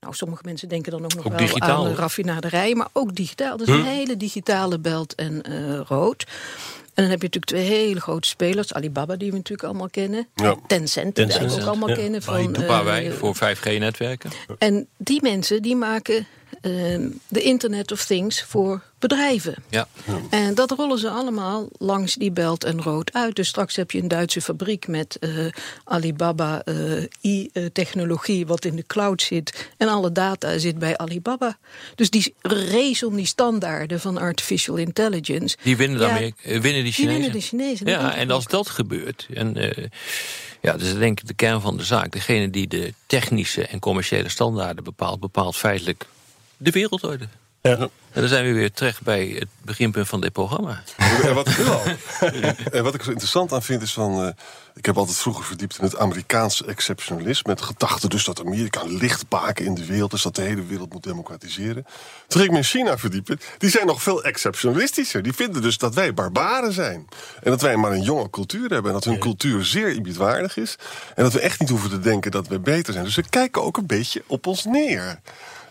nou, 0.00 0.14
sommige 0.14 0.42
mensen 0.44 0.68
denken 0.68 0.92
dan 0.92 1.04
ook 1.04 1.14
nog 1.14 1.24
Ook 1.26 1.30
wel 1.32 1.40
digitaal, 1.46 1.84
aan 1.84 1.90
de 1.90 1.96
raffinaderij. 1.98 2.74
Maar 2.74 2.88
ook 2.92 3.14
digitaal. 3.14 3.56
Dat 3.56 3.68
is 3.68 3.74
Hm. 3.74 3.80
een 3.80 3.86
hele 3.86 4.16
digitale 4.16 4.78
belt 4.78 5.14
en 5.14 5.42
eh, 5.42 5.80
rood. 5.86 6.24
En 6.94 7.02
dan 7.02 7.10
heb 7.10 7.22
je 7.22 7.28
natuurlijk 7.32 7.68
twee 7.68 7.78
hele 7.86 8.00
grote 8.00 8.28
spelers. 8.28 8.74
Alibaba, 8.74 9.16
die 9.16 9.30
we 9.30 9.36
natuurlijk 9.36 9.68
allemaal 9.68 9.90
kennen. 9.90 10.28
Ja. 10.34 10.56
Tencent, 10.66 11.16
die 11.16 11.26
we 11.26 11.52
ook 11.52 11.60
allemaal 11.60 11.88
ja. 11.88 11.94
kennen. 11.94 12.22
Van, 12.22 12.56
Huawei 12.56 13.06
eh, 13.06 13.12
voor 13.12 13.36
5G-netwerken. 13.36 14.30
en 14.58 14.86
die 14.96 15.22
mensen 15.22 15.62
die 15.62 15.76
maken 15.76 16.26
de 17.28 17.42
Internet 17.42 17.92
of 17.92 18.04
Things 18.04 18.42
voor 18.42 18.82
bedrijven. 18.98 19.54
Ja. 19.68 19.88
En 20.30 20.54
dat 20.54 20.70
rollen 20.70 20.98
ze 20.98 21.10
allemaal 21.10 21.68
langs 21.78 22.14
die 22.14 22.30
belt 22.30 22.64
en 22.64 22.82
rood 22.82 23.12
uit. 23.12 23.36
Dus 23.36 23.48
straks 23.48 23.76
heb 23.76 23.90
je 23.90 23.98
een 24.02 24.08
Duitse 24.08 24.40
fabriek 24.40 24.86
met 24.86 25.16
eh, 25.20 25.30
Alibaba 25.84 26.62
eh, 26.64 27.02
i-technologie, 27.22 28.46
wat 28.46 28.64
in 28.64 28.76
de 28.76 28.84
cloud 28.86 29.22
zit. 29.22 29.68
En 29.76 29.88
alle 29.88 30.12
data 30.12 30.58
zit 30.58 30.78
bij 30.78 30.96
Alibaba. 30.96 31.58
Dus 31.94 32.10
die 32.10 32.34
race 32.42 33.06
om 33.06 33.16
die 33.16 33.26
standaarden 33.26 34.00
van 34.00 34.18
artificial 34.18 34.76
intelligence. 34.76 35.56
Die 35.62 35.76
winnen, 35.76 35.98
de 35.98 36.04
Ja, 36.04 36.10
Amerika- 36.10 36.42
eh, 36.42 36.50
winnen 36.50 36.72
die 36.72 36.82
die 36.82 36.92
Chinezen. 36.92 37.20
winnen 37.20 37.40
de 37.40 37.46
Chinezen, 37.46 37.86
Ja, 37.86 38.14
en 38.14 38.30
als 38.30 38.46
dat 38.46 38.68
gebeurt. 38.70 39.26
En, 39.34 39.54
ja, 40.60 40.72
dat 40.72 40.80
is 40.80 40.94
denk 40.94 41.20
ik 41.20 41.26
de 41.26 41.34
kern 41.34 41.60
van 41.60 41.76
de 41.76 41.84
zaak. 41.84 42.12
Degene 42.12 42.50
die 42.50 42.68
de 42.68 42.94
technische 43.06 43.66
en 43.66 43.78
commerciële 43.78 44.28
standaarden 44.28 44.84
bepaalt, 44.84 45.20
bepaalt 45.20 45.56
feitelijk 45.56 46.06
de 46.62 46.70
wereldorde. 46.70 47.28
Ja. 47.62 47.76
En 48.12 48.20
dan 48.20 48.28
zijn 48.28 48.44
we 48.44 48.52
weer 48.52 48.72
terecht 48.72 49.02
bij 49.02 49.26
het 49.38 49.48
beginpunt 49.64 50.08
van 50.08 50.20
dit 50.20 50.32
programma. 50.32 50.82
En 51.22 51.34
wat, 51.34 51.46
en 52.72 52.84
wat 52.84 52.94
ik 52.94 53.00
er 53.00 53.04
zo 53.04 53.10
interessant 53.10 53.52
aan 53.52 53.62
vind 53.62 53.82
is 53.82 53.92
van... 53.92 54.24
eh, 54.24 54.32
ik 54.74 54.86
heb 54.86 54.96
altijd 54.96 55.16
vroeger 55.16 55.44
verdiept 55.44 55.78
in 55.78 55.84
het 55.84 55.96
Amerikaanse 55.96 56.64
exceptionalisme... 56.64 57.50
met 57.50 57.58
de 57.58 57.64
gedachte 57.64 58.08
dus 58.08 58.24
dat 58.24 58.40
Amerika 58.40 58.82
een 58.82 58.96
lichtbaken 58.96 59.64
in 59.64 59.74
de 59.74 59.86
wereld 59.86 60.12
is... 60.12 60.22
dat 60.22 60.34
de 60.34 60.42
hele 60.42 60.64
wereld 60.64 60.92
moet 60.92 61.02
democratiseren. 61.02 61.84
Toen 62.26 62.40
ging 62.40 62.44
ik 62.44 62.50
me 62.50 62.56
in 62.56 62.64
China 62.64 62.98
verdiepen. 62.98 63.40
Die 63.58 63.70
zijn 63.70 63.86
nog 63.86 64.02
veel 64.02 64.24
exceptionalistischer. 64.24 65.22
Die 65.22 65.32
vinden 65.32 65.62
dus 65.62 65.78
dat 65.78 65.94
wij 65.94 66.14
barbaren 66.14 66.72
zijn. 66.72 67.06
En 67.42 67.50
dat 67.50 67.60
wij 67.62 67.76
maar 67.76 67.92
een 67.92 68.02
jonge 68.02 68.30
cultuur 68.30 68.70
hebben. 68.70 68.86
En 68.86 68.92
dat 68.92 69.04
hun 69.04 69.18
cultuur 69.18 69.64
zeer 69.64 69.88
eerbiedwaardig 69.94 70.56
is. 70.56 70.76
En 71.14 71.22
dat 71.22 71.32
we 71.32 71.40
echt 71.40 71.60
niet 71.60 71.68
hoeven 71.68 71.90
te 71.90 72.00
denken 72.00 72.30
dat 72.30 72.48
we 72.48 72.58
beter 72.58 72.92
zijn. 72.92 73.04
Dus 73.04 73.14
ze 73.14 73.22
kijken 73.30 73.62
ook 73.62 73.76
een 73.76 73.86
beetje 73.86 74.22
op 74.26 74.46
ons 74.46 74.64
neer. 74.64 75.20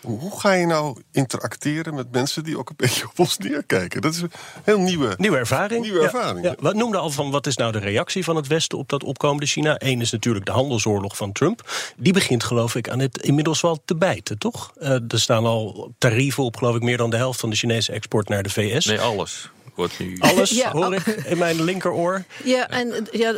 Hoe 0.02 0.40
ga 0.40 0.52
je 0.54 0.66
nou 0.66 1.02
interacteren 1.12 1.94
met 1.94 2.12
mensen 2.12 2.44
die 2.44 2.58
ook 2.58 2.70
een 2.70 2.76
beetje 2.78 3.06
op 3.06 3.20
ons 3.20 3.38
neerkijken? 3.38 4.02
Dat 4.02 4.14
is 4.14 4.22
een 4.22 4.32
heel 4.64 4.80
nieuwe, 4.80 5.14
Nieuwe 5.18 5.38
ervaring. 5.38 5.82
Nieuwe 5.82 6.00
Ja, 6.00 6.06
ervaring. 6.06 6.46
ja. 6.46 6.56
Wat 6.60 6.74
noemde 6.76 6.98
al 6.98 7.10
van 7.10 7.32
wat 7.32 7.48
is 7.48 7.56
nou 7.58 7.72
de 7.72 7.80
reactie 7.80 8.24
van 8.24 8.36
het 8.36 8.48
Westen 8.48 8.78
op 8.78 8.90
dat 8.90 9.04
opkomende 9.04 9.46
China? 9.46 9.76
Eén 9.78 10.02
is 10.02 10.12
natuurlijk 10.12 10.46
de 10.46 10.52
handelsoorlog 10.52 11.18
van 11.18 11.32
Trump. 11.32 11.70
Die 11.98 12.14
begint 12.14 12.44
geloof 12.44 12.76
ik 12.76 12.90
aan 12.90 13.00
het 13.00 13.18
inmiddels 13.22 13.62
wel 13.62 13.82
te 13.86 13.96
bijten, 13.96 14.38
toch? 14.38 14.72
Eh, 14.80 14.90
er 14.92 15.20
staan 15.20 15.46
al 15.46 15.94
tarieven 15.98 16.44
op 16.44 16.58
geloof 16.58 16.76
ik 16.76 16.82
meer 16.82 16.98
dan 16.98 17.10
de 17.10 17.18
helft 17.18 17.40
van 17.40 17.50
de 17.50 17.56
Chinese 17.56 17.92
export 17.92 18.30
naar 18.30 18.44
de 18.44 18.50
VS. 18.50 18.86
Nee, 18.86 19.00
alles 19.00 19.50
wordt 19.76 20.00
nu. 20.00 20.18
Alles 20.20 20.50
Ja, 20.50 20.72
hoor 20.72 20.84
al- 20.86 20.94
ik 20.94 21.06
in 21.06 21.38
mijn 21.38 21.64
linkeroor. 21.64 22.24
Ja, 22.44 22.70
en 22.70 23.08
ja, 23.12 23.34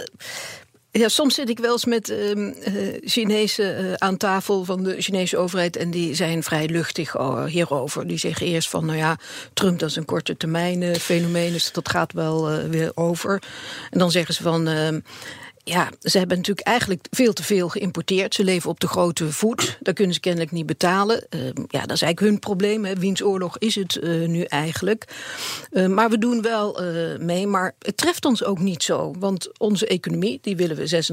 ja, 1.00 1.08
soms 1.08 1.36
zit 1.36 1.50
ik 1.50 1.60
wel 1.60 1.72
eens 1.72 1.86
met 1.86 2.10
ehm 2.10 2.48
eh, 2.48 2.74
Chinezen 3.04 3.78
eh, 3.78 3.94
aan 3.94 4.18
tafel 4.18 4.66
van 4.66 4.84
de 4.84 5.02
Chinese 5.02 5.38
overheid. 5.38 5.78
En 5.78 5.92
die 5.92 6.16
zijn 6.16 6.44
vrij 6.44 6.68
luchtig 6.68 7.18
oh, 7.20 7.46
hierover. 7.46 8.08
Die 8.08 8.18
zeggen 8.18 8.48
eerst 8.48 8.70
van, 8.70 8.86
nou 8.86 8.98
ja, 8.98 9.18
Trump 9.54 9.80
dat 9.80 9.90
is 9.90 9.96
een 9.96 10.06
korte 10.06 10.38
termijn 10.38 10.84
eh, 10.84 10.96
fenomeen. 10.96 11.52
Dus 11.52 11.72
dat 11.72 11.90
gaat 11.90 12.14
wel 12.14 12.50
eh, 12.50 12.70
weer 12.70 12.92
over. 12.96 13.42
En 13.90 14.00
dan 14.00 14.12
zeggen 14.12 14.34
ze 14.34 14.44
van... 14.44 14.68
ehm, 15.64 15.78
ja, 15.78 15.90
ze 16.02 16.18
hebben 16.18 16.38
natuurlijk 16.38 16.68
eigenlijk 16.68 17.08
veel 17.12 17.34
te 17.34 17.44
veel 17.44 17.70
geïmporteerd. 17.70 18.36
Ze 18.36 18.44
leven 18.44 18.70
op 18.70 18.80
de 18.80 18.88
grote 18.88 19.32
voet. 19.32 19.78
Daar 19.82 19.94
kunnen 19.94 20.14
ze 20.14 20.20
kennelijk 20.20 20.52
niet 20.52 20.66
betalen. 20.66 21.26
Ehm, 21.30 21.44
ja, 21.68 21.80
dat 21.80 21.92
is 21.92 22.02
eigenlijk 22.02 22.20
hun 22.20 22.40
probleem. 22.40 22.86
Hè. 22.86 22.96
Wiens 22.96 23.24
oorlog 23.24 23.58
is 23.58 23.76
het 23.76 23.96
eh, 23.96 24.10
nu 24.28 24.44
eigenlijk? 24.44 25.06
Eh, 25.72 25.88
maar 25.88 26.10
we 26.10 26.18
doen 26.18 26.42
wel 26.42 26.82
eh, 26.82 27.20
mee. 27.20 27.48
Maar 27.48 27.76
het 27.80 27.98
treft 27.98 28.26
ons 28.26 28.44
ook 28.44 28.60
niet 28.60 28.84
zo. 28.84 29.14
Want 29.20 29.60
onze 29.60 29.88
economie, 29.88 30.40
die 30.42 30.56
willen 30.56 30.76
we 30.76 31.04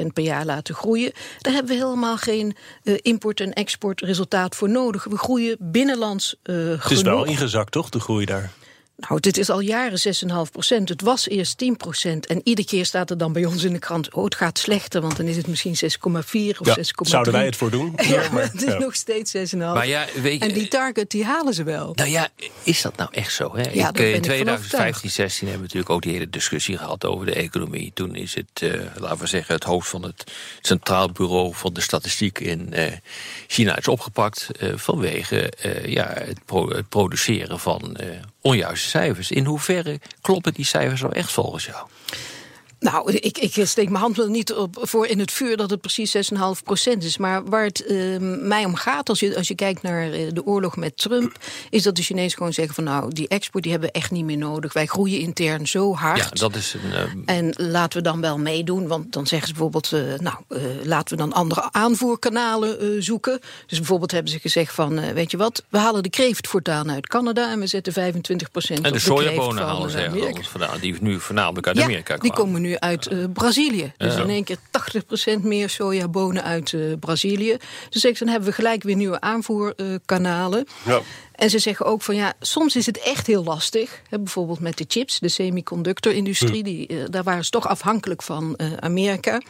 6,5% 0.00 0.06
per 0.12 0.24
jaar 0.24 0.44
laten 0.44 0.74
groeien. 0.74 1.12
Daar 1.40 1.52
hebben 1.52 1.72
we 1.72 1.84
helemaal 1.84 2.16
geen 2.16 2.56
eh, 2.82 2.94
import- 3.02 3.40
en 3.40 3.52
exportresultaat 3.52 4.56
voor 4.56 4.68
nodig. 4.68 5.04
We 5.04 5.18
groeien 5.18 5.56
binnenlands 5.60 6.36
Het 6.42 6.90
is 6.90 7.02
wel 7.02 7.24
ingezakt, 7.24 7.72
toch, 7.72 7.88
de 7.88 8.00
groei 8.00 8.24
daar? 8.24 8.52
Nou, 8.96 9.20
dit 9.20 9.36
is 9.38 9.50
al 9.50 9.60
jaren 9.60 9.98
6,5 10.46 10.50
procent. 10.52 10.88
Het 10.88 11.00
was 11.02 11.28
eerst 11.28 11.58
10 11.58 11.76
procent. 11.76 12.26
En 12.26 12.40
iedere 12.44 12.66
keer 12.68 12.84
staat 12.86 13.10
er 13.10 13.18
dan 13.18 13.32
bij 13.32 13.44
ons 13.44 13.64
in 13.64 13.72
de 13.72 13.78
krant... 13.78 14.12
oh, 14.14 14.24
het 14.24 14.34
gaat 14.34 14.58
slechter, 14.58 15.00
want 15.00 15.16
dan 15.16 15.26
is 15.26 15.36
het 15.36 15.46
misschien 15.46 15.74
6,4 15.74 16.58
of 16.58 16.68
6,3. 16.68 16.74
zouden 17.00 17.32
wij 17.32 17.44
het 17.44 17.56
voor 17.56 17.70
doen? 17.70 17.92
Ja, 18.02 18.22
Ja, 18.22 18.30
maar 18.30 18.42
het 18.42 18.62
is 18.62 18.72
ja. 18.72 18.78
nog 18.78 18.94
steeds 18.94 19.36
6,5. 19.54 19.58
Maar 19.58 19.86
ja, 19.86 20.06
weet 20.22 20.38
je- 20.42 20.48
en 20.48 20.54
die 20.54 20.68
target, 20.68 21.10
die 21.10 21.24
halen 21.24 21.54
ze 21.54 21.62
wel. 21.62 21.92
Nou 21.94 22.10
ja, 22.10 22.28
is 22.62 22.82
dat 22.82 22.96
nou 22.96 23.08
echt 23.12 23.32
zo? 23.32 23.56
Hè? 23.56 23.62
Ja, 23.72 23.88
ik, 23.88 23.98
in 23.98 24.12
van 24.12 24.20
2015, 24.22 25.10
16 25.10 25.38
hebben 25.48 25.56
we 25.56 25.74
natuurlijk 25.74 25.90
ook 25.90 26.02
die 26.02 26.12
hele 26.12 26.30
discussie 26.30 26.76
gehad 26.78 27.04
over 27.04 27.26
de 27.26 27.34
economie. 27.34 27.90
Toen 27.94 28.14
is 28.14 28.34
het, 28.34 28.62
eh, 28.62 28.80
laten 28.96 29.18
we 29.18 29.26
zeggen, 29.26 29.54
het 29.54 29.64
hoofd 29.64 29.88
van 29.88 30.02
het 30.02 30.24
Centraal 30.60 31.10
Bureau 31.12 31.54
van 31.54 31.72
de 31.72 31.80
Statistiek 31.80 32.38
in 32.38 32.72
eh, 32.72 32.92
China 33.46 33.76
is 33.76 33.88
opgepakt 33.88 34.48
eh, 34.58 34.68
vanwege 34.74 35.50
eh, 35.50 35.84
ja, 35.86 36.12
het, 36.14 36.44
pro- 36.44 36.68
het 36.68 36.88
produceren 36.88 37.60
van 37.60 37.96
eh, 37.96 38.08
onjuiste 38.46 38.88
cijfers. 38.88 39.30
In 39.30 39.44
hoeverre 39.44 40.00
kloppen 40.20 40.54
die 40.54 40.64
cijfers 40.64 41.00
nou 41.00 41.12
echt 41.12 41.32
volgens 41.32 41.64
jou? 41.64 41.86
Nou, 42.84 43.12
ik, 43.12 43.38
ik 43.38 43.66
steek 43.66 43.88
mijn 43.88 44.02
hand 44.02 44.16
wel 44.16 44.26
niet 44.26 44.52
op, 44.52 44.76
voor 44.80 45.06
in 45.06 45.18
het 45.18 45.32
vuur 45.32 45.56
dat 45.56 45.70
het 45.70 45.80
precies 45.80 46.16
6,5% 46.16 46.98
is. 46.98 47.18
Maar 47.18 47.44
waar 47.44 47.64
het 47.64 47.84
uh, 47.88 48.16
mij 48.20 48.64
om 48.64 48.74
gaat, 48.74 49.08
als 49.08 49.20
je, 49.20 49.36
als 49.36 49.48
je 49.48 49.54
kijkt 49.54 49.82
naar 49.82 50.08
uh, 50.08 50.32
de 50.32 50.46
oorlog 50.46 50.76
met 50.76 50.96
Trump, 50.96 51.38
is 51.70 51.82
dat 51.82 51.96
de 51.96 52.02
Chinezen 52.02 52.36
gewoon 52.36 52.52
zeggen 52.52 52.74
van 52.74 52.84
nou, 52.84 53.12
die 53.12 53.28
export 53.28 53.62
die 53.62 53.72
hebben 53.72 53.90
we 53.90 53.98
echt 53.98 54.10
niet 54.10 54.24
meer 54.24 54.36
nodig. 54.36 54.72
Wij 54.72 54.86
groeien 54.86 55.20
intern 55.20 55.66
zo 55.66 55.94
hard. 55.94 56.18
Ja, 56.18 56.28
dat 56.30 56.54
is 56.54 56.74
een, 56.74 56.90
uh... 56.90 57.36
En 57.36 57.54
laten 57.56 57.98
we 57.98 58.04
dan 58.04 58.20
wel 58.20 58.38
meedoen, 58.38 58.86
want 58.86 59.12
dan 59.12 59.26
zeggen 59.26 59.48
ze 59.48 59.54
bijvoorbeeld, 59.54 59.92
uh, 59.92 60.18
nou, 60.18 60.36
laten 60.84 61.16
we 61.16 61.22
dan 61.22 61.32
andere 61.32 61.72
aanvoerkanalen 61.72 63.02
zoeken. 63.02 63.40
Dus 63.66 63.78
bijvoorbeeld 63.78 64.10
hebben 64.10 64.32
ze 64.32 64.38
gezegd 64.38 64.74
van, 64.74 65.14
weet 65.14 65.30
je 65.30 65.36
wat, 65.36 65.64
we 65.68 65.78
halen 65.78 66.02
de 66.02 66.10
kreeft 66.10 66.48
voortaan 66.48 66.90
uit 66.90 67.06
Canada 67.06 67.50
en 67.50 67.60
we 67.60 67.66
zetten 67.66 67.92
25% 67.92 67.96
en 67.96 68.76
op 68.76 68.84
de 68.84 68.90
de 68.90 68.98
sojabonen 68.98 69.64
halen 69.64 69.90
ze 69.90 69.98
ergens 69.98 70.48
vandaan, 70.48 70.78
die 70.80 70.96
nu 71.00 71.20
voornamelijk 71.20 71.66
uit 71.66 71.76
Ja, 71.76 71.82
Amerika 71.82 72.16
die 72.16 72.32
komen 72.32 72.60
nu 72.60 72.73
uit 72.80 73.10
uh, 73.10 73.24
Brazilië. 73.32 73.92
Dus 73.96 74.16
in 74.16 74.28
één 74.28 74.44
keer 74.44 74.58
80% 75.38 75.40
meer 75.42 75.70
sojabonen 75.70 76.42
uit 76.42 76.72
uh, 76.72 76.92
Brazilië. 77.00 77.56
Dus 77.88 78.00
zeg, 78.02 78.18
dan 78.18 78.28
hebben 78.28 78.48
we 78.48 78.54
gelijk 78.54 78.82
weer 78.82 78.96
nieuwe 78.96 79.20
aanvoerkanalen. 79.20 80.66
Ja. 80.84 81.00
En 81.34 81.50
ze 81.50 81.58
zeggen 81.58 81.86
ook 81.86 82.02
van 82.02 82.14
ja, 82.14 82.32
soms 82.40 82.76
is 82.76 82.86
het 82.86 82.98
echt 82.98 83.26
heel 83.26 83.44
lastig. 83.44 84.00
Hè, 84.08 84.18
bijvoorbeeld 84.18 84.60
met 84.60 84.78
de 84.78 84.84
chips, 84.88 85.18
de 85.18 85.28
semiconductorindustrie. 85.28 86.62
Die, 86.62 86.88
uh, 86.92 87.04
daar 87.10 87.22
waren 87.22 87.44
ze 87.44 87.50
toch 87.50 87.68
afhankelijk 87.68 88.22
van 88.22 88.54
uh, 88.56 88.72
Amerika. 88.80 89.32
En 89.32 89.42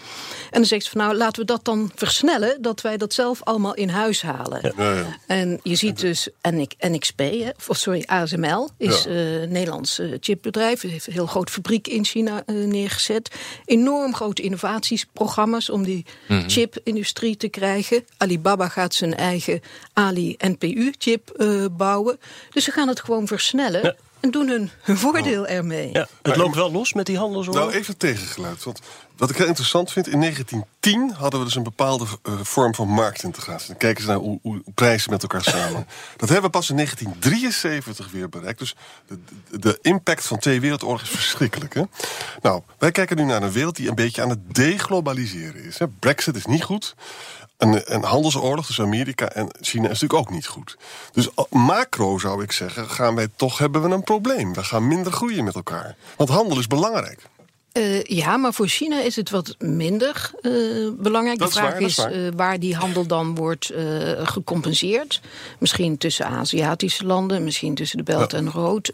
dan 0.50 0.64
zegt 0.64 0.84
ze 0.84 0.90
van 0.90 1.00
nou, 1.00 1.14
laten 1.16 1.40
we 1.40 1.46
dat 1.46 1.64
dan 1.64 1.90
versnellen. 1.94 2.62
Dat 2.62 2.80
wij 2.80 2.96
dat 2.96 3.12
zelf 3.14 3.42
allemaal 3.42 3.74
in 3.74 3.88
huis 3.88 4.22
halen. 4.22 4.72
Ja, 4.76 4.94
ja. 4.94 5.16
En 5.26 5.60
je 5.62 5.74
ziet 5.74 6.00
dus 6.00 6.28
NX, 6.42 6.74
NXP, 6.78 7.18
hè, 7.18 7.50
of 7.68 7.76
sorry, 7.76 8.02
ASML, 8.06 8.68
is 8.78 9.02
Ja. 9.02 9.10
eh, 9.10 9.42
een 9.42 9.52
Nederlands 9.52 9.98
eh, 9.98 10.08
chipbedrijf. 10.20 10.80
Heeft 10.80 11.06
een 11.06 11.12
heel 11.12 11.26
groot 11.26 11.50
fabriek 11.50 11.88
in 11.88 12.04
China 12.04 12.42
eh, 12.46 12.54
neergezet. 12.54 13.30
Enorm 13.64 14.14
grote 14.14 14.42
innovatiesprogramma's 14.42 15.70
om 15.70 15.82
die 15.84 16.04
Mhm. 16.28 16.48
chipindustrie 16.48 17.36
te 17.36 17.48
krijgen. 17.48 18.04
Alibaba 18.16 18.68
gaat 18.68 18.94
zijn 18.94 19.14
eigen 19.16 19.60
Ali-NPU-chip 19.92 21.30
eh, 21.30 21.64
bouwen. 21.76 22.20
Dus 22.50 22.64
ze 22.64 22.70
gaan 22.70 22.88
het 22.88 23.00
gewoon 23.00 23.26
versnellen. 23.26 23.82
Ja. 23.82 23.94
En 24.24 24.30
doen 24.30 24.48
hun, 24.48 24.70
hun 24.82 24.96
voordeel 25.04 25.46
ermee. 25.46 25.90
Ja, 25.92 26.08
het 26.22 26.36
loopt 26.36 26.54
wel 26.54 26.72
los 26.72 26.92
met 26.92 27.06
die 27.06 27.18
handelsoorlog. 27.18 27.64
Nou, 27.64 27.74
even 27.74 27.96
tegengeluid. 27.96 28.64
Want 28.64 28.80
wat 29.16 29.30
ik 29.30 29.36
heel 29.36 29.46
interessant 29.46 29.92
vind, 29.92 30.08
in 30.08 30.20
1910 30.20 31.10
hadden 31.10 31.40
we 31.40 31.46
dus 31.46 31.54
een 31.54 31.62
bepaalde 31.62 32.04
eh, 32.22 32.32
vorm 32.42 32.74
van 32.74 32.88
marktintegratie. 32.88 33.66
Dan 33.66 33.76
kijken 33.76 34.02
ze 34.02 34.08
naar 34.08 34.18
hoe, 34.18 34.38
hoe 34.42 34.62
prijzen 34.74 35.10
met 35.10 35.22
elkaar 35.22 35.42
samen. 35.42 35.86
Dat 36.16 36.28
hebben 36.28 36.50
we 36.50 36.58
pas 36.58 36.70
in 36.70 36.76
1973 36.76 38.10
weer 38.10 38.28
bereikt. 38.28 38.58
Dus 38.58 38.74
de, 39.06 39.18
de, 39.50 39.58
de 39.58 39.78
impact 39.82 40.26
van 40.26 40.38
twee 40.38 40.60
wereldoorlogen 40.60 41.06
is 41.06 41.12
verschrikkelijk. 41.14 41.74
Hè? 41.74 41.82
Nou, 42.42 42.62
wij 42.78 42.90
kijken 42.90 43.16
nu 43.16 43.24
naar 43.24 43.42
een 43.42 43.52
wereld 43.52 43.76
die 43.76 43.88
een 43.88 43.94
beetje 43.94 44.22
aan 44.22 44.30
het 44.30 44.54
deglobaliseren 44.54 45.64
is. 45.64 45.78
Hè? 45.78 45.88
Brexit 45.88 46.36
is 46.36 46.46
niet 46.46 46.64
goed. 46.64 46.94
Een, 47.58 47.94
een 47.94 48.02
handelsoorlog 48.02 48.66
tussen 48.66 48.84
Amerika 48.84 49.28
en 49.28 49.48
China 49.60 49.88
is 49.88 50.00
natuurlijk 50.00 50.20
ook 50.28 50.30
niet 50.30 50.46
goed. 50.46 50.76
Dus 51.12 51.28
macro 51.50 52.18
zou 52.18 52.42
ik 52.42 52.52
zeggen, 52.52 52.88
gaan 52.90 53.14
wij 53.14 53.28
toch 53.36 53.58
hebben 53.58 53.82
we 53.82 53.88
een 53.94 54.02
probleem. 54.04 54.54
We 54.54 54.62
gaan 54.64 54.88
minder 54.88 55.12
groeien 55.12 55.44
met 55.44 55.54
elkaar. 55.54 55.96
Want 56.16 56.30
handel 56.30 56.58
is 56.58 56.66
belangrijk. 56.66 57.22
Eh, 57.72 58.02
ja, 58.02 58.36
maar 58.36 58.52
voor 58.54 58.66
China 58.68 59.00
is 59.00 59.16
het 59.16 59.30
wat 59.30 59.54
minder 59.58 60.30
eh, 60.40 60.50
belangrijk. 60.98 61.38
Dat 61.38 61.52
de 61.52 61.54
is 61.54 61.60
vraag 61.60 61.72
waar, 61.72 61.80
is, 61.82 61.98
is 61.98 62.04
waar. 62.04 62.12
eh, 62.12 62.28
waar 62.36 62.58
die 62.58 62.74
handel 62.76 63.06
dan 63.06 63.34
wordt 63.34 63.72
gecompenseerd. 64.22 65.20
Misschien 65.58 65.98
tussen 65.98 66.26
Aziatische 66.26 67.04
landen, 67.06 67.44
misschien 67.44 67.74
tussen 67.74 67.96
de 67.98 68.02
Belt 68.04 68.30
Ja. 68.32 68.38
en 68.38 68.50
Rood. 68.50 68.92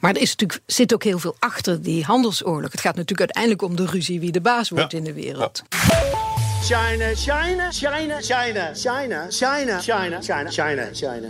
maar 0.00 0.14
er 0.14 0.20
is 0.20 0.30
natuurlijk, 0.30 0.60
zit 0.66 0.94
ook 0.94 1.04
heel 1.04 1.18
veel 1.18 1.36
achter 1.38 1.82
die 1.82 2.04
handelsoorlog. 2.04 2.70
Het 2.72 2.80
gaat 2.80 2.96
natuurlijk 2.96 3.20
uiteindelijk 3.34 3.62
om 3.62 3.76
de 3.76 3.86
ruzie 3.92 4.20
wie 4.20 4.32
de 4.32 4.40
baas 4.40 4.68
wordt 4.70 4.92
Ja. 4.92 4.98
in 4.98 5.04
de 5.04 5.12
wereld. 5.12 5.62
China, 6.62 7.14
China, 7.14 7.70
China, 7.72 8.20
China, 8.20 8.72
China, 8.74 9.28
China, 9.30 9.80
China, 9.80 10.20
China, 10.50 10.90
China. 10.92 11.28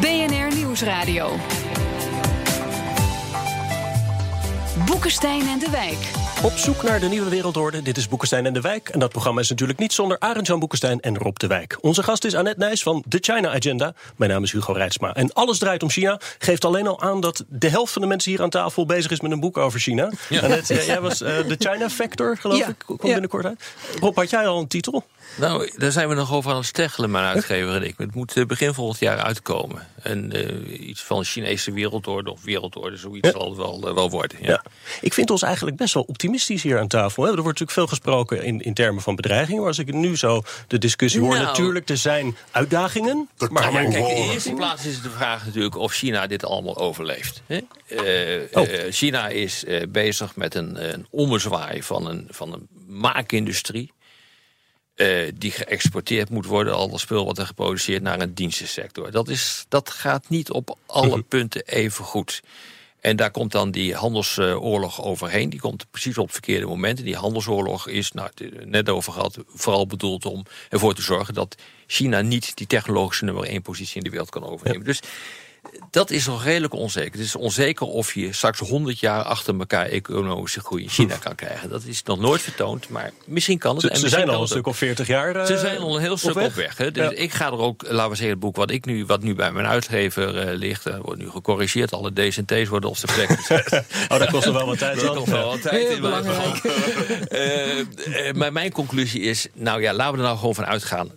BNR 0.00 0.54
Nieuwsradio. 0.54 1.30
Boekenstein 4.86 5.48
en 5.48 5.58
de 5.58 5.70
Wijk. 5.70 6.23
Op 6.44 6.52
zoek 6.56 6.82
naar 6.82 7.00
de 7.00 7.06
nieuwe 7.08 7.30
wereldorde. 7.30 7.82
Dit 7.82 7.96
is 7.96 8.08
Boekenstein 8.08 8.46
en 8.46 8.52
de 8.52 8.60
Wijk. 8.60 8.88
En 8.88 8.98
dat 8.98 9.10
programma 9.10 9.40
is 9.40 9.48
natuurlijk 9.48 9.78
niet 9.78 9.92
zonder 9.92 10.18
Arend-Jan 10.20 10.58
Boekenstein 10.58 11.00
en 11.00 11.18
Rob 11.18 11.36
de 11.36 11.46
Wijk. 11.46 11.76
Onze 11.80 12.02
gast 12.02 12.24
is 12.24 12.34
Annette 12.34 12.58
Nijs 12.58 12.82
van 12.82 13.04
The 13.08 13.18
China 13.20 13.54
Agenda. 13.54 13.94
Mijn 14.16 14.30
naam 14.30 14.42
is 14.42 14.52
Hugo 14.52 14.72
Reitsma. 14.72 15.14
En 15.14 15.32
alles 15.32 15.58
draait 15.58 15.82
om 15.82 15.90
China. 15.90 16.20
Geeft 16.38 16.64
alleen 16.64 16.86
al 16.86 17.00
aan 17.02 17.20
dat 17.20 17.44
de 17.48 17.68
helft 17.68 17.92
van 17.92 18.02
de 18.02 18.08
mensen 18.08 18.30
hier 18.30 18.42
aan 18.42 18.50
tafel 18.50 18.86
bezig 18.86 19.10
is 19.10 19.20
met 19.20 19.30
een 19.30 19.40
boek 19.40 19.56
over 19.56 19.80
China. 19.80 20.10
Annette, 20.42 20.74
jij- 20.86 21.00
was 21.00 21.20
eh, 21.22 21.36
de 21.48 21.56
China 21.58 21.90
Factor, 21.90 22.36
geloof 22.36 22.58
Ja, 22.58 22.68
ik. 22.68 22.74
Komt 22.86 23.02
ja. 23.02 23.08
binnenkort 23.12 23.44
uit. 23.44 23.62
Rob, 24.00 24.16
had 24.16 24.30
jij 24.30 24.46
al 24.46 24.58
een 24.60 24.68
titel? 24.68 25.04
Nou, 25.36 25.70
daar 25.76 25.92
zijn 25.92 26.08
we 26.08 26.14
nog 26.14 26.32
over 26.32 26.50
aan 26.50 26.56
het 26.56 26.66
steggelen, 26.66 27.10
mijn 27.10 27.24
uitgever 27.24 27.74
en 27.74 27.82
ik. 27.82 27.94
Het 27.96 28.14
moet 28.14 28.36
eh, 28.36 28.44
begin 28.44 28.74
volgend 28.74 29.00
jaar 29.00 29.18
uitkomen. 29.18 29.86
En 30.02 30.32
eh, 30.32 30.88
iets 30.88 31.02
van 31.02 31.24
Chinese 31.24 31.72
wereldorde 31.72 32.30
of 32.32 32.42
wereldorde, 32.42 32.96
zoiets 32.96 33.30
zal 33.30 33.48
het 33.48 33.56
wel, 33.56 33.88
eh, 33.88 33.94
wel 33.94 34.10
worden. 34.10 34.38
Ja. 34.40 34.48
Ja. 34.48 34.62
Ik 35.00 35.12
vind 35.12 35.30
ons 35.30 35.42
eigenlijk 35.42 35.76
best 35.76 35.94
wel 35.94 36.02
optimistisch 36.02 36.62
hier 36.62 36.78
aan 36.78 36.88
tafel. 36.88 37.22
Hè. 37.22 37.28
Er 37.28 37.42
wordt 37.42 37.60
natuurlijk 37.60 37.78
veel 37.78 37.86
gesproken 37.86 38.44
in, 38.44 38.60
in 38.60 38.74
termen 38.74 39.02
van 39.02 39.16
bedreigingen. 39.16 39.58
Maar 39.58 39.68
als 39.68 39.78
ik 39.78 39.92
nu 39.92 40.16
zo 40.16 40.42
de 40.68 40.78
discussie 40.78 41.20
hoor, 41.20 41.34
Nou. 41.34 41.44
natuurlijk, 41.44 41.88
er 41.88 41.96
zijn 41.96 42.36
uitdagingen. 42.50 43.28
Dat 43.36 43.50
maar 43.50 43.62
kan 43.62 43.72
Ja, 43.72 43.90
kijk, 43.90 44.08
in 44.08 44.26
de 44.26 44.32
eerste 44.32 44.52
plaats 44.52 44.86
is 44.86 45.02
de 45.02 45.10
vraag 45.10 45.44
natuurlijk 45.46 45.76
of 45.76 45.92
China 45.92 46.26
dit 46.26 46.44
allemaal 46.44 46.76
overleeft. 46.76 47.42
Hè? 47.46 47.60
Eh, 47.86 48.42
Oh. 48.52 48.68
China 48.90 49.28
is 49.28 49.64
eh, 49.64 49.82
bezig 49.88 50.36
met 50.36 50.54
een, 50.54 50.92
een 50.92 51.06
ommezwaai 51.10 51.82
van 51.82 52.06
een, 52.06 52.28
van 52.30 52.52
een 52.52 52.68
maakindustrie. 52.86 53.92
Eh, 54.94 55.32
die 55.34 55.50
geëxporteerd 55.50 56.30
moet 56.30 56.46
worden, 56.46 56.74
al 56.74 56.90
dat 56.90 57.00
spul 57.00 57.24
wat 57.24 57.38
er 57.38 57.46
geproduceerd, 57.46 58.02
naar 58.02 58.20
een 58.20 58.34
dienstensector. 58.34 59.10
Dat, 59.10 59.28
is, 59.28 59.64
dat 59.68 59.90
gaat 59.90 60.28
niet 60.28 60.50
op 60.50 60.78
alle 60.86 61.22
punten 61.22 61.66
even 61.66 62.04
goed. 62.04 62.42
En 63.00 63.16
daar 63.16 63.30
komt 63.30 63.52
dan 63.52 63.70
die 63.70 63.94
handelsoorlog 63.94 65.02
overheen. 65.02 65.50
Die 65.50 65.60
komt 65.60 65.86
precies 65.90 66.18
op 66.18 66.24
het 66.24 66.32
verkeerde 66.32 66.66
moment. 66.66 66.98
En 66.98 67.04
die 67.04 67.16
handelsoorlog 67.16 67.88
is, 67.88 68.12
nou, 68.12 68.30
net 68.64 68.88
over 68.88 69.12
gehad, 69.12 69.38
vooral 69.48 69.86
bedoeld 69.86 70.24
om 70.24 70.44
ervoor 70.70 70.94
te 70.94 71.02
zorgen 71.02 71.34
dat 71.34 71.54
China 71.86 72.20
niet 72.20 72.56
die 72.56 72.66
technologische 72.66 73.24
nummer 73.24 73.44
één 73.44 73.62
positie 73.62 73.96
in 73.96 74.02
de 74.02 74.10
wereld 74.10 74.30
kan 74.30 74.44
overnemen. 74.44 74.84
Dus 74.84 75.00
dat 75.90 76.10
is 76.10 76.26
nog 76.26 76.44
redelijk 76.44 76.72
onzeker. 76.74 77.12
Het 77.12 77.20
is 77.20 77.36
onzeker 77.36 77.86
of 77.86 78.14
je 78.14 78.32
straks 78.32 78.58
100 78.58 79.00
jaar 79.00 79.22
achter 79.22 79.58
elkaar 79.58 79.86
economische 79.86 80.60
groei 80.60 80.82
in 80.82 80.88
China 80.88 81.16
kan 81.16 81.34
krijgen. 81.34 81.68
Dat 81.68 81.82
is 81.84 82.02
nog 82.02 82.18
nooit 82.18 82.42
vertoond, 82.42 82.88
maar 82.88 83.10
misschien 83.24 83.58
kan 83.58 83.72
het. 83.72 83.80
Ze, 83.80 83.88
en 83.90 83.96
ze 83.96 84.02
misschien 84.02 84.24
zijn 84.24 84.36
al 84.36 84.42
een 84.42 84.48
stuk 84.48 84.66
of 84.66 84.76
40 84.76 85.06
jaar. 85.06 85.36
eh, 85.36 85.46
Ze 85.46 85.58
zijn 85.58 85.78
al 85.78 85.94
een 85.96 86.00
heel 86.00 86.16
stuk 86.16 86.36
op 86.40 86.52
weg. 86.54 86.76
hè. 86.76 86.90
Dus 86.90 87.04
Ja. 87.04 87.10
ik 87.16 87.32
ga 87.32 87.46
er 87.46 87.58
ook, 87.58 87.82
laten 87.88 88.08
we 88.10 88.16
zeggen, 88.16 88.28
het 88.28 88.38
boek 88.40 88.56
wat, 88.56 88.70
ik 88.70 88.84
nu, 88.84 89.06
wat 89.06 89.22
nu 89.22 89.34
bij 89.34 89.52
mijn 89.52 89.66
uitgever 89.66 90.38
eh, 90.38 90.56
ligt, 90.56 90.86
eh, 90.86 90.98
wordt 91.02 91.20
nu 91.20 91.30
gecorrigeerd. 91.30 91.92
Alle 91.92 92.12
D's 92.12 92.36
en 92.36 92.44
T's 92.44 92.68
worden 92.68 92.90
op 92.90 92.96
zijn 92.96 93.12
plek 93.14 93.38
gezet. 93.40 93.82
Oh, 94.08 94.18
dat 94.18 94.30
kost 94.30 94.46
nog 94.46 94.54
wel 94.56 94.66
wat 94.66 94.78
tijd. 94.78 95.00
Dat 95.00 95.14
nog 95.14 95.28
wel 95.28 95.48
wat 95.48 95.62
tijd 95.62 95.82
Heel 95.86 95.96
in 95.96 96.00
mijn 96.02 96.22
belangrijk. 96.22 96.56
geval. 96.56 96.72
Eh, 97.28 97.78
eh, 98.28 98.34
maar 98.34 98.52
mijn 98.52 98.72
conclusie 98.72 99.20
is, 99.20 99.46
nou 99.54 99.80
ja, 99.82 99.92
laten 99.92 100.12
we 100.12 100.18
er 100.18 100.24
nou 100.24 100.38
gewoon 100.38 100.54
van 100.54 100.66
uitgaan 100.66 101.10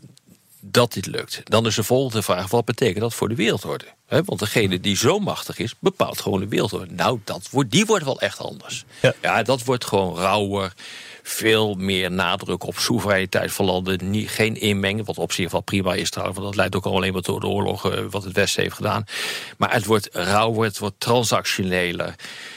dat 0.72 0.94
dit 0.94 1.06
lukt. 1.06 1.42
Dan 1.44 1.66
is 1.66 1.76
de 1.76 1.84
volgende 1.84 2.24
vraag, 2.24 2.50
wat 2.50 2.66
betekent 2.66 3.00
dat 3.00 3.14
voor 3.14 3.30
de 3.30 3.36
wereldorde? 3.36 3.86
Want 4.08 4.40
degene 4.40 4.80
die 4.80 4.96
zo 4.96 5.20
machtig 5.20 5.58
is, 5.58 5.74
bepaalt 5.80 6.22
gewoon 6.22 6.40
de 6.40 6.48
wereldorde. 6.48 6.94
Nou, 6.94 7.20
dat 7.24 7.48
wordt, 7.52 7.72
die 7.72 7.86
wordt 7.86 8.06
wel 8.06 8.20
echt 8.20 8.40
anders. 8.40 8.86
Ja. 9.02 9.14
Ja, 9.22 9.44
dat 9.44 9.64
wordt 9.64 9.86
gewoon 9.86 10.18
rauwer. 10.18 10.74
Veel 11.24 11.76
meer 11.76 12.12
nadruk 12.12 12.64
op 12.64 12.78
soevereiniteit 12.78 13.52
van 13.52 13.66
landen. 13.66 14.10
Niet, 14.10 14.30
geen 14.30 14.60
inmengen, 14.60 15.06
wat 15.06 15.18
op 15.18 15.32
zich 15.32 15.52
wel 15.52 15.62
prima 15.62 15.94
is 15.94 16.10
trouwens. 16.10 16.38
Want 16.38 16.50
dat 16.50 16.60
leidt 16.60 16.76
ook 16.76 16.86
al 16.86 16.96
alleen 16.96 17.14
maar 17.14 17.22
door 17.22 17.40
de 17.40 17.48
oorlog 17.48 17.92
eh, 17.92 18.04
wat 18.10 18.24
het 18.24 18.34
Westen 18.34 18.64
heeft 18.64 18.76
gedaan. 18.76 19.06
Maar 19.58 19.74
het 19.74 19.86
wordt 19.86 20.10
rauwer, 20.12 20.64
het 20.64 20.78
wordt 20.78 21.00
transactioneler. 21.00 22.16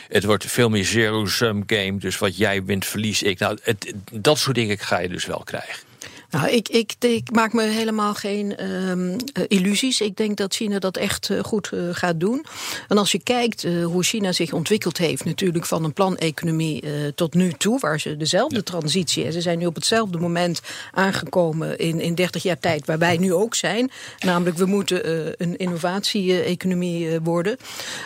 Het 0.09 0.25
wordt 0.25 0.47
veel 0.47 0.69
meer 0.69 0.85
zero-sum 0.85 1.63
game. 1.67 1.99
Dus 1.99 2.19
wat 2.19 2.37
jij 2.37 2.65
wint, 2.65 2.87
verlies 2.87 3.23
ik. 3.23 3.39
Nou, 3.39 3.59
het, 3.63 3.93
dat 4.13 4.39
soort 4.39 4.57
dingen 4.57 4.79
ga 4.79 4.99
je 4.99 5.09
dus 5.09 5.27
wel 5.27 5.43
krijgen. 5.45 5.90
Nou, 6.31 6.49
ik, 6.49 6.69
ik, 6.69 6.95
ik 6.99 7.31
maak 7.33 7.53
me 7.53 7.63
helemaal 7.63 8.15
geen 8.15 8.57
ehm, 8.57 9.19
eh, 9.33 9.45
illusies. 9.49 10.01
Ik 10.01 10.17
denk 10.17 10.37
dat 10.37 10.55
China 10.55 10.79
dat 10.79 10.97
echt 10.97 11.31
eh, 11.31 11.39
goed 11.43 11.73
eh, 11.73 11.81
gaat 11.91 12.21
doen. 12.21 12.45
En 12.89 12.99
als 12.99 13.13
je 13.13 13.23
kijkt 13.23 13.67
hoe 13.85 14.03
China 14.03 14.33
zich 14.33 14.53
ontwikkeld 14.53 14.99
heeft, 14.99 15.25
natuurlijk 15.25 15.67
van 15.67 15.85
een 15.85 15.93
planeconomie 15.93 16.85
tot 17.15 17.35
nu 17.35 17.53
toe, 17.53 17.79
waar 17.79 18.01
ze 18.01 18.17
dezelfde 18.17 18.63
transitie, 18.63 19.25
en 19.25 19.33
ze 19.33 19.41
zijn 19.41 19.59
nu 19.59 19.67
op 19.67 19.75
hetzelfde 19.75 20.19
moment 20.19 20.61
aangekomen 20.93 21.79
in, 21.79 22.01
in 22.01 22.15
30 22.15 22.43
jaar 22.43 22.59
tijd, 22.59 22.87
waar 22.87 22.99
wij 22.99 23.17
nu 23.17 23.33
ook 23.33 23.55
zijn. 23.55 23.91
Namelijk, 24.19 24.57
we 24.57 24.67
moeten 24.67 25.01
een 25.43 25.57
innovatie-economie 25.57 27.21
worden. 27.21 27.57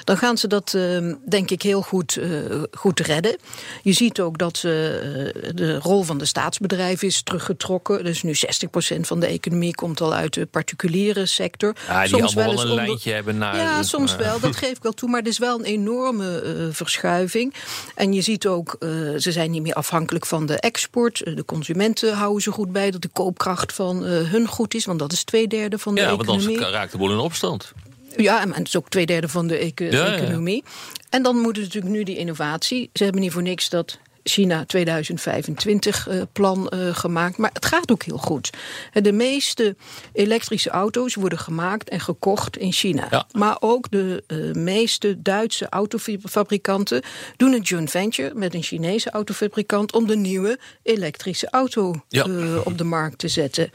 Dan 0.04 0.16
gaan 0.16 0.38
ze 0.38 0.46
dat, 0.48 0.74
ehm, 0.74 1.14
denk 1.28 1.50
ik, 1.50 1.62
heel 1.62 1.82
goed, 1.82 2.18
goed 2.72 3.00
redden. 3.00 3.36
Je 3.82 3.92
ziet 3.92 4.20
ook 4.20 4.38
dat 4.38 4.56
de 4.60 5.78
rol 5.82 6.02
van 6.02 6.18
de 6.18 6.24
staatsbedrijven 6.24 7.08
is 7.08 7.22
teruggetrokken. 7.22 8.04
Dus 8.23 8.23
nu 8.23 8.97
60% 8.97 9.00
van 9.00 9.21
de 9.21 9.26
economie 9.26 9.75
komt 9.75 10.00
al 10.00 10.14
uit 10.14 10.35
de 10.35 10.47
particuliere 10.47 11.26
sector. 11.26 11.75
Ja, 11.88 12.00
die 12.00 12.09
Soms 12.09 12.23
allemaal 12.37 12.54
wel 12.54 12.64
een 12.64 12.71
onder- 12.71 12.85
lijntje 12.87 13.12
hebben 13.12 13.38
naar... 13.38 13.56
ja, 13.56 13.83
soms 13.83 14.16
wel. 14.16 14.40
Dat 14.40 14.56
geef 14.64 14.71
ik 14.76 14.83
wel 14.83 14.92
toe. 14.92 15.09
Maar 15.09 15.18
het 15.18 15.28
is 15.28 15.38
wel 15.38 15.59
een 15.59 15.64
enorme 15.64 16.40
eh, 16.40 16.52
verschuiving. 16.71 17.54
En 17.94 18.12
je 18.12 18.21
ziet 18.21 18.47
ook, 18.47 18.76
eh, 18.78 18.88
ze 19.16 19.33
zijn 19.33 19.50
niet 19.50 19.62
meer 19.62 19.75
afhankelijk 19.75 20.26
van 20.26 20.47
de 20.47 20.54
export. 20.61 21.21
Eh, 21.23 21.37
De 21.37 21.44
consumenten 21.44 22.14
houden 22.14 22.42
ze 22.42 22.50
goed 22.50 22.73
bij 22.73 22.90
dat 22.90 23.02
de 23.02 23.09
koopkracht 23.12 23.73
van 23.73 24.02
hun 24.02 24.47
goed 24.47 24.75
is. 24.75 24.85
Want 24.85 24.99
dat 24.99 25.12
is 25.12 25.25
twee 25.25 25.49
derde 25.49 25.78
van 25.78 25.94
de 25.94 26.00
Ja, 26.00 26.06
want 26.09 26.21
economie. 26.23 26.49
anders 26.49 26.71
raakt 26.71 26.92
de 26.92 26.99
boel 26.99 27.11
in 27.12 27.18
opstand. 27.18 27.73
Ja, 28.16 28.40
en 28.40 28.52
het 28.54 28.66
is 28.66 28.76
ook 28.76 28.88
twee 28.88 29.06
derde 29.06 29.28
van 29.28 29.47
de 29.47 29.56
eco- 29.56 29.85
Ja, 29.85 29.90
ja. 30.06 30.14
economie. 30.14 30.64
En 31.11 31.23
dan 31.23 31.37
moet 31.37 31.56
het 31.56 31.64
natuurlijk 31.64 31.94
nu 31.94 32.02
die 32.02 32.16
innovatie. 32.16 32.90
Ze 32.92 33.02
hebben 33.04 33.23
niet 33.23 33.33
voor 33.33 33.42
niks 33.42 33.68
dat 33.68 33.99
China 34.24 34.64
2025-plan 34.76 36.68
eh, 36.68 36.94
gemaakt. 36.96 37.36
Maar 37.36 37.50
het 37.52 37.66
gaat 37.66 37.90
ook 37.90 38.02
heel 38.02 38.18
goed. 38.18 38.50
Eh, 38.92 39.02
De 39.02 39.12
meeste 39.12 39.76
elektrische 40.12 40.70
auto's 40.70 41.14
worden 41.14 41.38
gemaakt 41.38 41.88
en 41.88 42.00
gekocht 42.00 42.56
in 42.56 42.72
China. 42.72 43.06
Ja. 43.10 43.26
Maar 43.32 43.56
ook 43.60 43.90
de 43.90 44.24
eh, 44.26 44.36
meeste 44.52 45.22
Duitse 45.22 45.68
autofabrikanten 45.68 47.02
doen 47.36 47.52
een 47.52 47.60
joint 47.62 47.90
venture 47.90 48.34
met 48.34 48.54
een 48.54 48.62
Chinese 48.62 49.10
autofabrikant 49.10 49.92
om 49.92 50.06
de 50.06 50.16
nieuwe 50.16 50.58
elektrische 50.82 51.50
auto 51.50 51.94
Ja. 52.08 52.24
eh, 52.24 52.60
op 52.66 52.78
de 52.78 52.84
markt 52.84 53.18
te 53.18 53.28
zetten. 53.28 53.70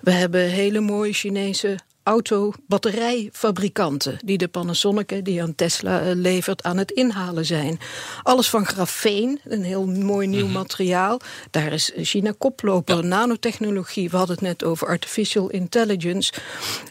We 0.00 0.10
hebben 0.10 0.40
hele 0.48 0.80
mooie 0.80 1.12
Chinese 1.12 1.78
auto-batterijfabrikanten... 2.02 4.18
die 4.24 4.38
de 4.38 4.48
Panasonic, 4.48 5.24
die 5.24 5.42
aan 5.42 5.54
Tesla 5.54 6.00
eh, 6.00 6.14
levert, 6.14 6.62
aan 6.62 6.76
het 6.76 6.90
inhalen 6.90 7.46
zijn. 7.46 7.78
Alles 8.22 8.48
van 8.48 8.66
grafeen, 8.66 9.40
een 9.44 9.64
heel 9.64 9.86
mooi 9.86 10.26
nieuw 10.26 10.46
materiaal. 10.46 11.20
Daar 11.50 11.72
is 11.72 11.92
China 11.96 12.34
koploper, 12.38 13.04
nanotechnologie. 13.04 14.10
We 14.10 14.16
hadden 14.16 14.34
het 14.34 14.44
net 14.44 14.64
over 14.64 14.86
artificial 14.86 15.50
intelligence. 15.50 16.32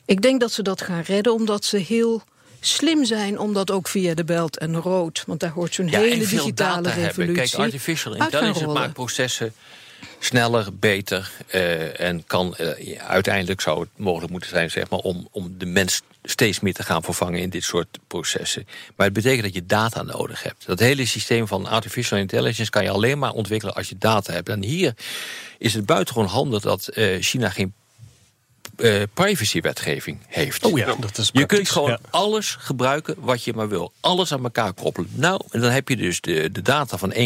Ik 0.05 0.21
denk 0.21 0.39
dat 0.39 0.51
ze 0.51 0.61
dat 0.61 0.81
gaan 0.81 1.01
redden, 1.01 1.33
omdat 1.33 1.65
ze 1.65 1.77
heel 1.77 2.21
slim 2.59 3.05
zijn 3.05 3.39
om 3.39 3.53
dat 3.53 3.71
ook 3.71 3.87
via 3.87 4.13
de 4.13 4.23
Belt 4.23 4.57
en 4.57 4.75
Road... 4.75 5.23
want 5.27 5.39
daar 5.39 5.49
hoort 5.49 5.73
zo'n 5.73 5.87
Ja, 5.87 5.99
hele 5.99 6.17
digitale 6.17 6.81
data 6.81 6.89
hebben. 6.89 7.25
revolutie... 7.25 7.57
Kijk, 7.57 7.63
artificial 7.63 8.15
intelligence 8.15 8.67
maakt 8.67 8.93
processen 8.93 9.53
sneller, 10.19 10.67
beter 10.73 11.31
eh, 11.47 11.99
en 11.99 12.23
kan 12.27 12.55
eh, 12.55 13.01
uiteindelijk 13.01 13.61
zou 13.61 13.79
het 13.79 13.89
mogelijk 13.95 14.31
moeten 14.31 14.49
zijn 14.49 14.71
zeg 14.71 14.89
maar, 14.89 14.99
om, 14.99 15.27
om 15.31 15.55
de 15.57 15.65
mens 15.65 16.01
steeds 16.23 16.59
meer 16.59 16.73
te 16.73 16.83
gaan 16.83 17.03
vervangen 17.03 17.41
in 17.41 17.49
dit 17.49 17.63
soort 17.63 17.99
processen. 18.07 18.67
Maar 18.95 19.05
het 19.05 19.15
betekent 19.15 19.43
dat 19.43 19.53
je 19.53 19.65
data 19.65 20.01
nodig 20.01 20.43
hebt. 20.43 20.65
Dat 20.65 20.79
hele 20.79 21.05
systeem 21.05 21.47
van 21.47 21.65
artificial 21.65 22.19
intelligence 22.19 22.71
kan 22.71 22.83
je 22.83 22.89
alleen 22.89 23.19
maar 23.19 23.31
ontwikkelen 23.31 23.75
als 23.75 23.89
je 23.89 23.97
data 23.97 24.33
hebt. 24.33 24.49
En 24.49 24.63
hier 24.63 24.93
is 25.57 25.73
het 25.73 25.85
buitengewoon 25.85 26.29
handig 26.29 26.61
dat 26.61 26.87
eh, 26.87 27.21
China 27.21 27.49
geen 27.49 27.73
eh, 28.75 29.01
privacywetgeving 29.13 30.17
heeft. 30.27 30.65
Oh 30.65 30.77
ja, 30.77 30.95
dat 30.99 31.17
is 31.17 31.29
Je 31.33 31.45
kunt 31.45 31.69
gewoon 31.69 31.89
ja. 31.89 31.99
alles 32.09 32.55
gebruiken 32.59 33.15
wat 33.19 33.43
je 33.43 33.53
maar 33.53 33.69
wil. 33.69 33.91
Alles 33.99 34.31
aan 34.31 34.43
elkaar 34.43 34.73
koppelen. 34.73 35.09
Nou, 35.13 35.41
en 35.49 35.61
dan 35.61 35.71
heb 35.71 35.89
je 35.89 35.95
dus 35.95 36.21
de, 36.21 36.51
de 36.51 36.61
data 36.61 36.97
van 36.97 37.13
1,34 37.13 37.21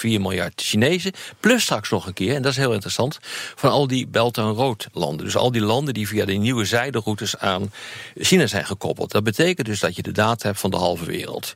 miljard 0.00 0.60
Chinezen. 0.60 1.12
Plus 1.40 1.62
straks 1.62 1.90
nog 1.90 2.06
een 2.06 2.12
keer, 2.12 2.34
en 2.34 2.42
dat 2.42 2.50
is 2.50 2.58
heel 2.58 2.72
interessant, 2.72 3.18
van 3.54 3.70
al 3.70 3.86
die 3.86 4.06
Belt 4.06 4.38
en 4.38 4.50
Road 4.50 4.86
landen. 4.92 5.24
Dus 5.24 5.36
al 5.36 5.52
die 5.52 5.62
landen 5.62 5.94
die 5.94 6.08
via 6.08 6.24
de 6.24 6.32
nieuwe 6.32 6.64
zijderoutes 6.64 7.38
aan 7.38 7.72
China 8.16 8.46
zijn 8.46 8.66
gekoppeld. 8.66 9.12
Dat 9.12 9.24
betekent 9.24 9.66
dus 9.66 9.80
dat 9.80 9.96
je 9.96 10.02
de 10.02 10.12
data 10.12 10.46
hebt 10.46 10.60
van 10.60 10.70
de 10.70 10.76
halve 10.76 11.04
wereld. 11.04 11.54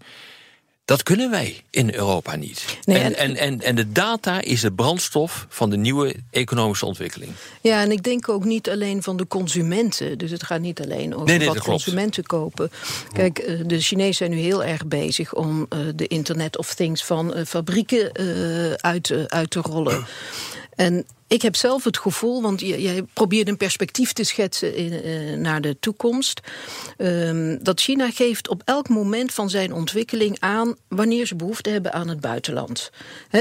Dat 0.87 1.03
kunnen 1.03 1.31
wij 1.31 1.63
in 1.71 1.95
Europa 1.95 2.37
niet. 2.37 2.65
Nee, 2.85 2.99
en, 2.99 3.15
en- 3.17 3.37
en, 3.37 3.61
en, 3.61 3.75
de 3.75 3.93
data 3.93 4.41
is 4.41 4.61
de 4.61 4.73
brandstof 4.73 5.47
van 5.49 5.71
de 5.71 5.77
nieuwe 5.77 6.15
economische 6.31 6.87
ontwikkeling. 6.87 7.31
Ja, 7.61 7.81
en 7.83 7.91
ik 7.93 8.03
denk 8.03 8.29
ook 8.29 8.45
niet 8.45 8.71
alleen 8.71 9.03
van 9.03 9.17
de 9.17 9.27
consumenten. 9.27 10.19
Dus 10.19 10.31
het 10.31 10.43
gaat 10.43 10.61
niet 10.61 10.81
alleen 10.81 11.15
over 11.15 11.27
Nee, 11.27 11.39
nee, 11.39 11.47
wat 11.47 11.57
klopt. 11.59 11.69
consumenten 11.71 12.23
kopen. 12.25 12.71
Kijk, 13.13 13.39
eh, 13.39 13.61
de 13.67 13.81
Chinezen 13.81 14.15
zijn 14.15 14.31
nu 14.31 14.37
heel 14.37 14.65
erg 14.65 14.87
bezig 14.87 15.35
om 15.35 15.67
eh, 15.69 15.79
de 15.95 16.07
Internet 16.07 16.59
of 16.59 16.75
Things 16.75 17.05
van 17.05 17.35
eh, 17.35 17.45
fabrieken 17.45 18.13
uit, 18.81 19.13
uit 19.27 19.51
te 19.51 19.61
rollen. 19.61 20.07
En 20.75 21.07
ik 21.29 21.43
heb 21.43 21.57
zelf 21.57 21.85
het 21.85 21.99
gevoel, 21.99 22.43
want 22.43 22.61
jij 22.61 23.05
probeert 23.13 23.49
een 23.49 23.57
perspectief 23.57 24.13
te 24.13 24.25
schetsen 24.25 24.75
eh, 24.75 25.37
naar 25.37 25.61
de 25.61 25.77
toekomst. 25.81 26.41
ehm, 26.97 27.59
dat 27.63 27.81
China 27.81 28.11
geeft 28.11 28.49
op 28.49 28.63
elk 28.65 28.89
moment 28.89 29.33
van 29.33 29.51
zijn 29.51 29.73
ontwikkeling 29.73 30.37
aan 30.41 30.77
wanneer 30.89 31.27
ze 31.27 31.35
behoefte 31.37 31.71
hebben 31.71 31.93
aan 31.93 32.09
het 32.09 32.21
buitenland. 32.21 32.91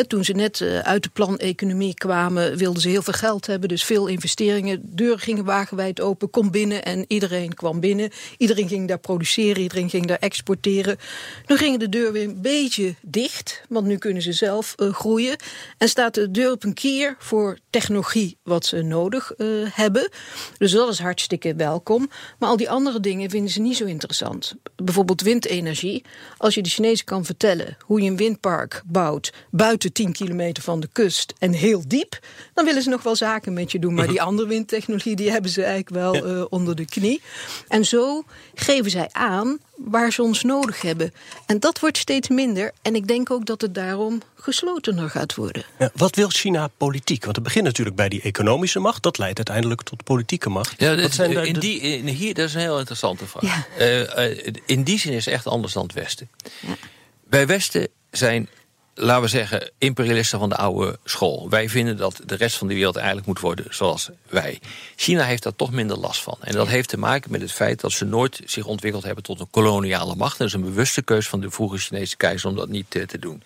Toen 0.08 0.24
ze 0.24 0.34
net 0.34 0.62
eh, 0.62 0.80
uit 0.80 1.04
de 1.04 1.10
plan-economie 1.10 1.94
kwamen, 1.94 2.58
wilden 2.58 2.82
ze 2.82 2.90
heel 2.90 3.02
veel 3.02 3.14
geld 3.14 3.48
hebben, 3.48 3.70
dus 3.70 3.84
veel 3.84 4.08
investeringen. 4.08 4.80
Deuren 4.84 5.20
gingen 5.20 5.44
wagenwijd 5.46 6.02
open, 6.02 6.30
kom 6.30 6.52
binnen 6.52 6.86
en 6.86 7.06
iedereen 7.08 7.54
kwam 7.54 7.80
binnen. 7.80 8.10
Iedereen 8.38 8.68
ging 8.68 8.88
daar 8.88 9.00
produceren, 9.00 9.62
iedereen 9.62 9.90
ging 9.90 10.06
daar 10.06 10.20
exporteren. 10.20 10.98
Nu 11.46 11.58
gingen 11.58 11.80
de 11.80 11.90
deuren 11.90 12.14
weer 12.14 12.24
een 12.24 12.42
beetje 12.42 12.96
dicht, 13.02 13.62
want 13.70 13.88
nu 13.88 13.98
kunnen 13.98 14.22
ze 14.22 14.34
zelf 14.34 14.74
eh, 14.76 14.94
groeien. 14.94 15.36
En 15.78 15.90
staat 15.90 16.14
de 16.14 16.32
deur 16.32 16.52
op 16.52 16.64
een 16.64 16.74
kier 16.74 17.16
voor 17.20 17.58
technologie 17.76 18.38
wat 18.44 18.66
ze 18.66 18.82
nodig 18.82 19.32
eh, 19.32 19.48
hebben. 19.64 20.10
Dus 20.58 20.72
dat 20.72 20.90
is 20.90 21.00
hartstikke 21.00 21.56
welkom. 21.56 22.10
Maar 22.40 22.50
al 22.50 22.58
die 22.58 22.70
andere 22.70 23.00
dingen 23.00 23.30
vinden 23.30 23.52
ze 23.52 23.62
niet 23.62 23.78
zo 23.78 23.86
interessant. 23.86 24.56
Bijvoorbeeld 24.76 25.22
windenergie. 25.22 26.04
Als 26.38 26.56
je 26.56 26.62
de 26.62 26.70
Chinezen 26.70 27.06
kan 27.06 27.26
vertellen 27.26 27.78
hoe 27.82 28.02
je 28.02 28.10
een 28.10 28.18
windpark 28.18 28.82
bouwt 28.86 29.34
buiten 29.52 29.94
10 29.94 30.12
kilometer 30.12 30.64
van 30.64 30.80
de 30.80 30.90
kust 30.92 31.34
en 31.40 31.52
heel 31.52 31.84
diep, 31.88 32.20
dan 32.54 32.66
willen 32.66 32.82
ze 32.82 32.90
nog 32.90 33.04
wel 33.04 33.16
zaken 33.16 33.54
met 33.54 33.72
je 33.72 33.80
doen. 33.80 33.94
Maar 33.94 34.08
die 34.08 34.22
andere 34.22 34.48
windtechnologie 34.48 35.16
die 35.16 35.32
hebben 35.32 35.52
ze 35.52 35.64
eigenlijk 35.64 35.96
wel 35.96 36.14
eh, 36.26 36.46
onder 36.50 36.76
de 36.76 36.86
knie. 36.86 37.22
En 37.68 37.86
zo 37.86 38.24
geven 38.54 38.92
zij 38.92 39.10
aan 39.12 39.60
waar 39.78 40.12
ze 40.12 40.22
ons 40.24 40.44
nodig 40.44 40.82
hebben. 40.82 41.14
En 41.46 41.60
dat 41.60 41.80
wordt 41.80 41.98
steeds 41.98 42.30
minder. 42.30 42.72
En 42.82 42.96
ik 42.96 43.08
denk 43.08 43.32
ook 43.32 43.46
dat 43.46 43.62
het 43.62 43.74
daarom 43.76 44.22
geslotener 44.36 45.10
gaat 45.10 45.36
worden. 45.36 45.64
Ja, 45.80 45.90
wat 45.96 46.16
wil 46.16 46.30
China 46.30 46.68
politiek? 46.78 47.24
Want 47.24 47.36
het 47.36 47.46
begint 47.46 47.66
natuurlijk 47.66 47.96
bij 47.96 48.10
die 48.10 48.22
economische 48.22 48.80
macht. 48.80 49.04
Dat 49.04 49.18
leidt 49.18 49.38
uiteindelijk 49.38 49.82
tot 49.82 50.04
politieke 50.04 50.50
macht. 50.50 50.74
Ja, 50.78 50.96
dat, 50.96 51.14
zijn 51.14 51.34
daar 51.34 51.46
in 51.46 51.54
de- 51.54 51.60
die, 51.60 51.80
in, 51.80 52.08
hier, 52.08 52.34
dat 52.34 52.48
is 52.48 52.54
een 52.54 52.60
heel 52.60 52.78
interessante 52.80 53.26
vraag. 53.28 53.44
Ja. 53.44 53.66
Eh, 53.78 54.32
eh, 54.32 54.54
in 54.66 54.84
die 54.84 55.00
zin 55.00 55.14
is 55.14 55.26
het 55.26 55.34
echt 55.34 55.48
anders 55.48 55.74
dan 55.74 55.84
het 55.84 55.94
Westen. 55.94 56.30
Wij 57.30 57.48
Westen 57.48 57.88
zijn, 58.12 58.50
laten 58.96 59.22
we 59.22 59.28
zeggen, 59.28 59.72
imperialisten 59.78 60.40
van 60.40 60.50
de 60.50 60.56
oude 60.56 61.00
school. 61.04 61.50
Wij 61.50 61.70
vinden 61.70 61.98
dat 61.98 62.22
de 62.26 62.36
rest 62.36 62.58
van 62.58 62.68
de 62.68 62.74
wereld 62.74 62.96
eigenlijk 62.96 63.28
moet 63.28 63.40
worden 63.40 63.66
zoals 63.70 64.10
wij. 64.30 64.60
China 64.96 65.24
heeft 65.24 65.44
daar 65.44 65.56
toch 65.56 65.72
minder 65.72 65.98
last 65.98 66.22
van. 66.22 66.38
En 66.42 66.54
dat 66.54 66.68
heeft 66.68 66.90
te 66.90 66.98
maken 66.98 67.32
met 67.32 67.42
het 67.42 67.52
feit 67.52 67.82
dat 67.82 67.92
ze 67.92 68.06
nooit 68.06 68.42
zich 68.46 68.66
ontwikkeld 68.66 69.04
hebben 69.04 69.24
tot 69.24 69.40
een 69.40 69.50
koloniale 69.52 70.16
macht. 70.16 70.38
Dat 70.38 70.48
is 70.48 70.54
een 70.54 70.62
bewuste 70.62 71.02
keus 71.02 71.28
van 71.28 71.40
de 71.40 71.52
vroege 71.52 71.78
Chinese 71.78 72.18
keizer 72.18 72.50
om 72.50 72.56
dat 72.56 72.70
niet 72.70 72.96
eh, 72.96 73.04
te 73.04 73.20
doen. 73.20 73.44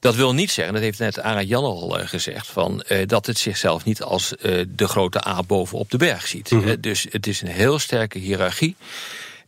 Dat 0.00 0.14
wil 0.14 0.34
niet 0.34 0.50
zeggen, 0.50 0.74
dat 0.74 0.82
heeft 0.82 0.98
net 0.98 1.20
Ara 1.20 1.42
Jan 1.42 1.64
al 1.64 1.98
eh, 1.98 2.08
gezegd, 2.08 2.46
van, 2.46 2.82
eh, 2.82 3.06
dat 3.06 3.26
het 3.26 3.38
zichzelf 3.38 3.84
niet 3.84 4.02
als 4.02 4.32
de 4.68 4.88
grote 4.88 5.28
A 5.28 5.42
bovenop 5.42 5.90
de 5.90 5.96
berg 5.96 6.26
ziet. 6.26 6.52
Eh, 6.52 6.72
dus 6.80 7.06
het 7.10 7.26
is 7.26 7.40
een 7.40 7.48
heel 7.48 7.78
sterke 7.78 8.18
hiërarchie. 8.18 8.76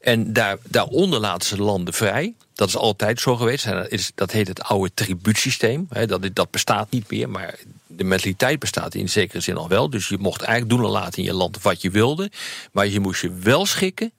En 0.01 0.33
daar, 0.33 0.59
daaronder 0.65 1.21
laten 1.21 1.49
ze 1.49 1.57
de 1.57 1.63
landen 1.63 1.95
vrij. 1.95 2.35
Dat 2.61 2.69
is 2.69 2.77
altijd 2.77 3.21
zo 3.21 3.37
geweest. 3.37 3.67
Dat, 4.15 4.33
heet 4.33 4.49
het 4.49 4.63
oude 4.63 4.95
tribuutsysteem. 4.95 5.89
Dat, 6.07 6.29
dat 6.33 6.51
bestaat 6.51 6.91
niet 6.91 7.11
meer, 7.11 7.29
maar 7.29 7.59
de 7.87 8.05
mentaliteit 8.05 8.59
bestaat 8.59 8.95
in 8.95 9.09
zekere 9.09 9.41
zin 9.41 9.57
al 9.57 9.69
wel. 9.69 9.91
Dus 9.91 10.09
je 10.09 10.19
mocht 10.19 10.43
eigenlijk 10.43 10.77
doen 10.77 10.85
en 10.85 10.93
laten 10.93 11.19
in 11.19 11.25
je 11.25 11.35
land 11.35 11.63
wat 11.63 11.83
je 11.83 11.91
wilde. 11.91 12.31
Maar 12.73 12.87
je 12.87 13.01
moest 13.01 13.21
je 13.21 13.33
wel 13.33 13.67
schikken 13.67 14.13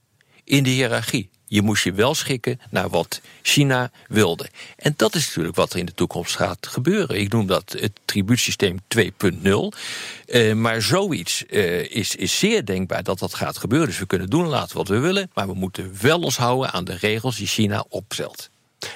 in 0.44 0.64
de 0.64 0.70
hiërarchie. 0.70 1.30
Je 1.52 1.62
moest 1.62 1.84
je 1.84 1.94
wel 1.94 2.16
schikken 2.16 2.60
naar 2.70 2.90
wat 2.90 3.22
China 3.42 3.92
wilde. 4.08 4.50
En 4.76 4.94
dat 4.98 5.16
is 5.16 5.26
natuurlijk 5.26 5.56
wat 5.56 5.74
er 5.74 5.80
in 5.80 5.86
de 5.86 5.94
toekomst 5.94 6.36
gaat 6.36 6.68
gebeuren. 6.68 7.20
Ik 7.20 7.32
noem 7.32 7.48
dat 7.48 7.76
het 7.80 7.92
tribuutsysteem 8.06 8.80
2.0. 8.88 9.78
Eh, 10.26 10.54
maar 10.54 10.82
zoiets 10.82 11.46
eh, 11.46 11.96
is, 11.96 12.16
is 12.16 12.40
zeer 12.40 12.66
denkbaar 12.66 13.04
dat 13.04 13.20
dat 13.20 13.34
gaat 13.34 13.58
gebeuren. 13.58 13.88
Dus 13.88 14.00
we 14.00 14.06
kunnen 14.06 14.30
doen 14.30 14.44
en 14.44 14.50
laten 14.50 14.78
wat 14.78 14.88
we 14.88 15.00
willen. 15.00 15.32
Maar 15.34 15.48
we 15.48 15.54
moeten 15.54 15.96
wel 16.02 16.20
ons 16.20 16.38
houden 16.38 16.72
aan 16.72 16.86
de 16.86 16.96
regels 16.96 17.38
die 17.38 17.48
China 17.48 17.86
opstelt. 17.90 18.51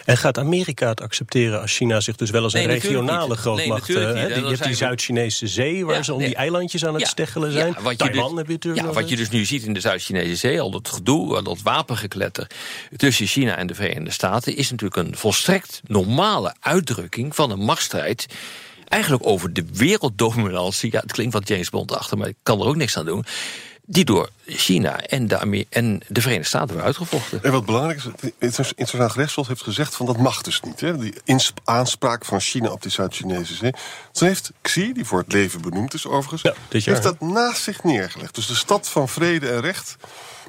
En 0.05 0.17
gaat 0.17 0.37
Amerika 0.37 0.87
het 0.89 1.01
accepteren 1.01 1.61
als 1.61 1.75
China 1.75 1.99
zich 1.99 2.15
dus 2.15 2.29
wel 2.29 2.43
als 2.43 2.53
een 2.53 2.67
Nee, 2.67 2.79
regionale 2.79 3.35
grootmacht... 3.35 3.87
Nee, 3.87 3.97
eh, 3.97 4.03
hè, 4.05 4.13
die, 4.13 4.29
dan 4.33 4.43
je 4.43 4.49
hebt 4.49 4.63
die 4.63 4.75
Zuid-Chinese 4.75 5.47
zee, 5.47 5.85
waar 5.85 5.95
Ja, 5.95 6.03
ze 6.03 6.13
om 6.13 6.19
nee. 6.19 6.27
die 6.27 6.35
eilandjes 6.35 6.85
aan 6.85 6.93
het 6.93 7.01
Ja, 7.01 7.07
steggelen 7.07 7.51
ja, 7.51 7.59
zijn. 7.59 7.75
wat 7.81 7.91
je 7.91 7.97
Taiwan 7.97 8.29
dus- 8.29 8.37
heb 8.37 8.47
je 8.47 8.53
natuurlijk 8.53 8.85
Ja, 8.85 8.93
wat 8.93 9.09
je 9.09 9.15
dus 9.15 9.29
nu 9.29 9.45
ziet 9.45 9.63
in 9.63 9.73
de 9.73 9.79
Zuid-Chinese 9.79 10.35
Zee, 10.35 10.61
al 10.61 10.71
dat 10.71 10.89
gedoe, 10.89 11.35
al 11.35 11.43
dat 11.43 11.61
wapengekletter 11.61 12.47
tussen 12.95 13.27
China 13.27 13.55
en 13.55 13.67
de 13.67 13.75
Verenigde 13.75 14.11
Staten, 14.11 14.55
is 14.55 14.71
natuurlijk 14.71 15.07
een 15.07 15.17
volstrekt 15.17 15.81
normale 15.87 16.55
uitdrukking 16.59 17.35
van 17.35 17.51
een 17.51 17.59
machtsstrijd. 17.59 18.25
Eigenlijk 18.87 19.25
over 19.27 19.53
de 19.53 19.65
werelddominantie. 19.73 20.91
Ja, 20.91 20.99
het 20.99 21.11
klinkt 21.11 21.33
wat 21.33 21.47
James 21.47 21.69
Bond 21.69 21.91
achter, 21.95 22.17
maar 22.17 22.27
ik 22.27 22.35
kan 22.43 22.59
er 22.59 22.65
ook 22.67 22.75
niks 22.75 22.97
aan 22.97 23.05
doen. 23.05 23.25
Die 23.85 24.05
door 24.05 24.29
China 24.45 24.99
en 24.99 25.27
de, 25.27 25.39
Amer 25.39 25.65
en 25.69 26.01
de 26.07 26.21
Verenigde 26.21 26.47
Staten 26.47 26.67
worden 26.67 26.85
uitgevochten. 26.85 27.43
En 27.43 27.51
wat 27.51 27.65
belangrijk 27.65 27.97
is, 27.97 28.03
het 28.03 28.33
internationaal 28.39 29.09
gerechtshof 29.09 29.47
heeft 29.47 29.63
gezegd 29.63 29.95
van 29.95 30.05
dat 30.05 30.17
mag 30.17 30.41
dus 30.41 30.61
niet. 30.61 30.79
Hè? 30.79 30.97
Die 30.97 31.13
aanspraak 31.63 32.25
van 32.25 32.39
China 32.39 32.69
op 32.69 32.81
die 32.81 32.91
Zuid-Chinese 32.91 33.55
zee. 33.55 33.73
Toen 34.11 34.27
heeft 34.27 34.51
Xi, 34.61 34.93
die 34.93 35.05
voor 35.05 35.19
het 35.19 35.33
leven 35.33 35.61
benoemd 35.61 35.93
is 35.93 36.07
overigens, 36.07 36.41
dit 36.67 36.83
jaar, 36.83 36.95
heeft 36.95 37.07
dat 37.07 37.19
naast 37.19 37.61
zich 37.61 37.83
neergelegd. 37.83 38.35
Dus 38.35 38.47
de 38.47 38.55
stad 38.55 38.89
van 38.89 39.09
vrede 39.09 39.49
en 39.49 39.61
recht 39.61 39.95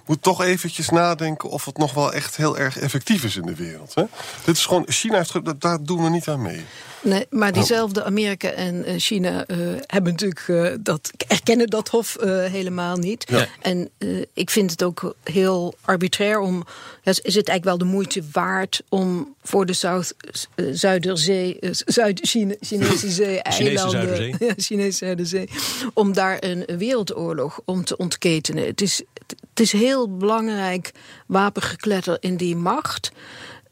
moet 0.07 0.23
toch 0.23 0.43
eventjes 0.43 0.89
nadenken 0.89 1.49
of 1.49 1.65
het 1.65 1.77
nog 1.77 1.95
wel 1.95 2.13
echt 2.13 2.37
heel 2.37 2.59
erg 2.59 2.79
effectief 2.79 3.25
is 3.25 3.37
in 3.37 3.47
de 3.47 3.55
wereld. 3.55 3.95
Hè? 3.95 4.03
Dit 4.45 4.57
is 4.57 4.67
gewoon, 4.67 4.85
China 4.89 5.17
heeft, 5.17 5.61
daar 5.61 5.83
doen 5.83 6.03
we 6.03 6.11
niet 6.11 6.29
aan 6.29 6.43
mee. 6.43 6.65
Nee, 7.03 7.27
maar 7.31 7.53
diezelfde 7.53 8.05
Amerika 8.05 8.51
en 8.51 9.01
China 9.01 9.47
eh, 9.47 9.59
hebben 9.87 10.13
natuurlijk 10.13 10.49
eh, 10.49 10.73
dat 10.81 11.11
erkennen 11.29 11.67
dat 11.67 11.89
hof 11.89 12.17
eh, 12.17 12.45
helemaal 12.45 12.97
niet. 12.97 13.27
En 13.63 13.91
ik 14.35 14.51
vind 14.51 14.71
het 14.71 14.83
ook 14.83 15.15
heel 15.25 15.75
arbitrair 15.81 16.39
om. 16.39 16.65
ja, 17.03 17.11
Is 17.11 17.35
het 17.35 17.49
eigenlijk 17.49 17.65
wel 17.65 17.79
de 17.79 17.85
moeite 17.85 18.23
waard 18.33 18.83
om 18.89 19.35
voor 19.43 19.67
de 19.67 19.73
Zuid, 19.73 20.15
Zuiderzee, 20.73 21.59
Zuid-Chinese 21.71 23.11
Zee, 23.11 23.43
eilanden, 23.43 23.91
Zuiderzee. 23.91 24.55
Chinese 24.67 24.97
Zuiderzee, 24.97 25.49
om 25.95 26.13
daar 26.13 26.37
een 26.41 26.65
wereldoorlog 26.79 27.61
om 27.65 27.85
te 27.85 27.97
ontketenen. 27.97 28.67
Het 28.67 28.81
is, 28.81 29.03
het 29.27 29.61
is 29.61 29.73
heel 29.73 30.17
belangrijk 30.17 30.93
wapengekletter 31.27 32.17
in 32.21 32.37
die 32.37 32.57
macht. 32.57 33.11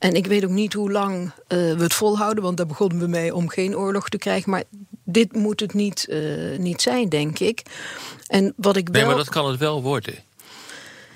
En 0.04 0.14
ik 0.14 0.26
weet 0.26 0.44
ook 0.44 0.50
niet 0.50 0.72
hoe 0.72 0.90
lang 0.90 1.32
eh, 1.46 1.58
we 1.58 1.82
het 1.82 1.94
volhouden, 1.94 2.42
want 2.44 2.56
daar 2.56 2.66
begonnen 2.66 2.98
we 2.98 3.06
mee 3.06 3.34
om 3.34 3.48
geen 3.48 3.76
oorlog 3.76 4.08
te 4.08 4.18
krijgen. 4.18 4.50
Maar 4.50 4.62
dit 5.04 5.32
moet 5.32 5.60
het 5.60 5.74
niet, 5.74 6.08
eh, 6.08 6.18
niet 6.58 6.82
zijn, 6.82 7.08
denk 7.08 7.38
ik. 7.38 7.62
En 8.26 8.52
wat 8.56 8.76
ik 8.76 8.88
wel. 8.88 9.00
Nee, 9.00 9.06
maar 9.06 9.16
dat 9.16 9.28
kan 9.28 9.48
het 9.48 9.58
wel 9.58 9.82
worden. 9.82 10.14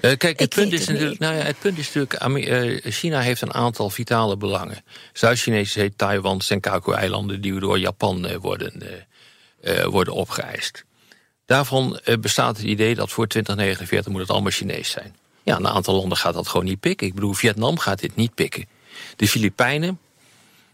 Eh, 0.00 0.16
kijk, 0.16 0.38
het 0.38 0.54
punt, 0.54 0.72
is 0.72 0.80
het 0.80 0.88
natuurlijk, 0.88 1.20
nou 1.20 1.34
ja, 1.34 1.42
het 1.42 1.58
punt 1.58 1.78
is 1.78 1.92
natuurlijk, 1.92 2.94
China 2.94 3.20
heeft 3.20 3.40
een 3.40 3.54
aantal 3.54 3.90
vitale 3.90 4.36
belangen. 4.36 4.84
Zuid-Chinese 5.12 5.70
Zee, 5.70 5.92
Taiwan, 5.96 6.40
Senkaku-eilanden 6.40 7.40
die 7.40 7.60
door 7.60 7.78
Japan 7.78 8.38
worden, 8.38 8.82
worden 9.90 10.14
opgeëist. 10.14 10.84
Daarvan 11.46 12.00
bestaat 12.20 12.56
het 12.56 12.66
idee 12.66 12.94
dat 12.94 13.10
voor 13.10 13.26
2049 13.26 14.12
moet 14.12 14.20
het 14.20 14.30
allemaal 14.30 14.50
Chinees 14.50 14.90
zijn. 14.90 15.16
Ja, 15.42 15.56
een 15.56 15.68
aantal 15.68 15.94
landen 15.94 16.18
gaat 16.18 16.34
dat 16.34 16.48
gewoon 16.48 16.66
niet 16.66 16.80
pikken. 16.80 17.06
Ik 17.06 17.14
bedoel, 17.14 17.32
Vietnam 17.32 17.78
gaat 17.78 18.00
dit 18.00 18.16
niet 18.16 18.34
pikken. 18.34 18.77
De 19.16 19.28
Filipijnen, 19.28 19.98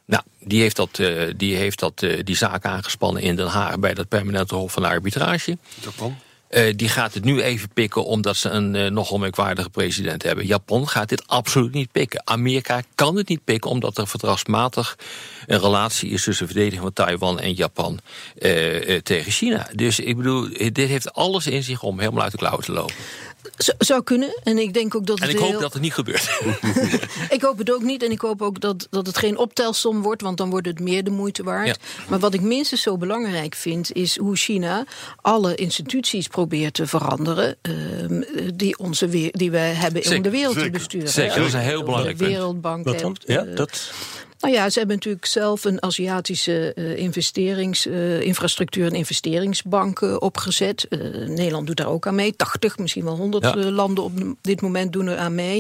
nou, 0.07 0.23
die 0.41 0.61
heeft, 0.61 0.77
dat, 0.77 0.99
eh, 0.99 1.23
die, 1.37 1.57
heeft 1.57 1.79
dat, 1.79 2.03
eh, 2.03 2.21
die 2.25 2.37
zaak 2.37 2.65
aangespannen 2.65 3.23
in 3.23 3.37
Den 3.37 3.47
Haag 3.47 3.79
bij 3.79 3.95
dat 3.95 4.09
permanente 4.09 4.55
hof 4.55 4.73
van 4.73 4.85
arbitrage. 4.85 5.59
Japan? 5.83 6.17
Eh, 6.49 6.73
die 6.77 6.89
gaat 6.89 7.15
het 7.15 7.25
nu 7.25 7.43
even 7.43 7.69
pikken 7.69 8.05
omdat 8.05 8.37
ze 8.37 8.49
een 8.49 8.93
nogal 8.93 9.19
merkwaardige 9.19 9.71
president 9.71 10.23
hebben. 10.23 10.47
Japan 10.47 10.89
gaat 10.89 11.09
dit 11.09 11.27
absoluut 11.27 11.73
niet 11.73 11.93
pikken. 11.93 12.23
Amerika 12.25 12.83
kan 12.95 13.17
het 13.17 13.29
niet 13.29 13.45
pikken 13.45 13.71
omdat 13.71 13.99
er 13.99 14.09
verdragsmatig 14.09 14.99
een 15.47 15.61
relatie 15.61 16.11
is 16.11 16.23
tussen 16.23 16.47
de 16.47 16.53
verdediging 16.53 16.83
van 16.83 16.93
Taiwan 16.93 17.41
en 17.41 17.55
Japan 17.55 17.99
tegen 19.03 19.33
China. 19.33 19.69
Dus 19.75 20.01
ik 20.01 20.17
bedoel, 20.17 20.49
dit 20.73 20.89
heeft 20.89 21.13
alles 21.13 21.47
in 21.47 21.63
zich 21.63 21.83
om 21.83 21.99
helemaal 21.99 22.23
uit 22.23 22.33
de 22.33 22.39
klauwen 22.39 22.65
te 22.65 22.73
lopen. 22.73 22.95
Z- 23.57 23.69
zou 23.79 24.03
kunnen. 24.03 24.41
En 24.43 24.59
ik 24.59 24.75
denk 24.75 24.95
ook 24.95 25.07
dat 25.07 25.17
En 25.21 25.27
het 25.27 25.33
ik 25.35 25.39
hoop 25.41 25.51
heel- 25.51 25.61
dat 25.61 25.73
het 25.73 25.83
niet 25.83 25.95
gebeurt. 25.95 26.29
Ik 27.29 27.43
hoop 27.43 27.59
het 27.59 27.73
ook 27.73 27.83
niet. 27.83 28.03
En 28.03 28.11
ik 28.11 28.21
hoop 28.21 28.43
ook 28.43 28.61
dat, 28.61 28.87
dat 28.91 29.07
het 29.07 29.19
geen 29.19 29.37
optelsom 29.39 30.03
wordt, 30.03 30.23
want 30.23 30.37
dan 30.39 30.51
wordt 30.51 30.67
het 30.67 30.81
meer 30.81 31.05
de 31.05 31.11
moeite 31.11 31.43
waard. 31.43 31.67
Ja. 31.67 31.75
Maar 32.09 32.19
wat 32.19 32.35
ik 32.35 32.41
minstens 32.41 32.83
zo 32.83 32.97
belangrijk 32.97 33.55
vind, 33.55 33.93
is 33.93 34.19
hoe 34.19 34.37
China 34.37 34.85
alle 35.21 35.55
instituties 35.55 36.27
probeert 36.29 36.75
te 36.75 36.87
veranderen. 36.87 37.57
ehm, 37.63 38.23
die, 38.55 38.79
onze 38.79 39.09
weer, 39.09 39.31
die 39.33 39.51
we 39.51 39.57
hebben 39.59 40.03
om 40.03 40.07
Zeker, 40.09 40.23
de 40.23 40.31
wereld 40.31 40.59
te 40.59 40.71
besturen. 40.71 41.09
Zeker, 41.09 41.37
dat 41.39 41.47
is 41.47 41.53
een 41.53 41.61
heel 41.61 41.79
De 41.79 41.85
belangrijk 41.85 42.17
punt. 42.17 42.31
Wereldbank. 42.31 42.87
En, 42.87 43.17
Ja, 43.27 43.45
eh, 43.45 43.57
dat... 43.57 43.93
nou 44.45 44.57
ja, 44.57 44.71
ze 44.71 44.79
hebben 44.79 44.97
natuurlijk 44.97 45.27
zelf 45.27 45.65
een 45.65 45.83
Aziatische 45.83 46.73
eh, 46.75 46.97
investerings, 46.97 47.87
eh, 47.87 48.21
infrastructuur- 48.21 48.87
en 48.87 48.95
investeringsbank 48.95 50.01
opgezet. 50.23 50.87
Eh, 50.89 50.99
Nederland 51.27 51.67
doet 51.67 51.77
daar 51.77 51.87
ook 51.87 52.07
aan 52.07 52.15
mee. 52.15 52.37
80, 52.37 52.79
misschien 52.79 53.05
wel 53.05 53.17
100 53.17 53.45
Ja. 53.45 53.57
eh, 53.57 53.65
landen 53.69 54.05
op 54.05 54.13
dit 54.41 54.61
moment 54.61 54.93
doen 54.93 55.07
er 55.07 55.17
aan 55.17 55.35
mee. 55.35 55.57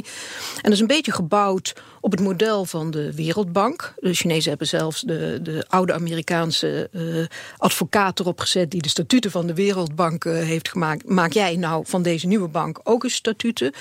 En 0.55 0.63
dat 0.63 0.73
is 0.73 0.81
een 0.81 0.87
beetje 0.87 1.13
gebouwd 1.13 1.73
op 2.01 2.11
het 2.11 2.21
model 2.21 2.65
van 2.65 2.91
de 2.91 3.15
Wereldbank. 3.15 3.95
De 3.99 4.15
Chinezen 4.15 4.49
hebben 4.49 4.67
zelfs 4.69 5.01
de, 5.01 5.39
de 5.43 5.65
oude 5.69 5.93
Amerikaanse 5.93 6.91
advocaat 7.57 8.21
erop 8.21 8.41
gezet... 8.41 8.71
die 8.71 8.83
de 8.83 8.89
statuten 8.89 9.31
van 9.31 9.47
de 9.47 9.55
Wereldbank 9.55 10.25
heeft 10.25 10.69
gemaakt. 10.69 11.09
Maak 11.09 11.33
jij 11.33 11.57
nou 11.57 11.85
van 11.87 12.03
deze 12.03 12.27
nieuwe 12.27 12.49
bank 12.49 12.81
ook 12.83 13.05
eens 13.05 13.15
statuten? 13.15 13.73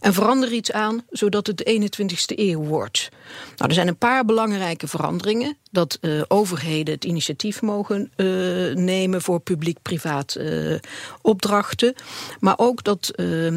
En 0.00 0.12
verander 0.14 0.52
iets 0.52 0.72
aan, 0.72 1.04
zodat 1.10 1.46
het 1.46 1.56
de 1.56 1.64
21ste 1.64 2.38
eeuw 2.38 2.62
wordt. 2.62 3.08
Nou, 3.56 3.68
er 3.68 3.74
zijn 3.74 3.88
een 3.88 3.96
paar 3.96 4.24
belangrijke 4.24 4.49
veranderingen. 4.88 5.56
Dat 5.70 5.98
eh, 6.00 6.22
overheden 6.28 6.94
het 6.94 7.04
initiatief 7.04 7.62
mogen 7.62 8.10
eh, 8.16 8.26
nemen 8.74 9.22
voor 9.22 9.40
publiek-privaat 9.40 10.34
eh, 10.34 10.74
opdrachten. 11.22 11.94
Maar 12.40 12.54
ook 12.58 12.84
dat 12.84 13.12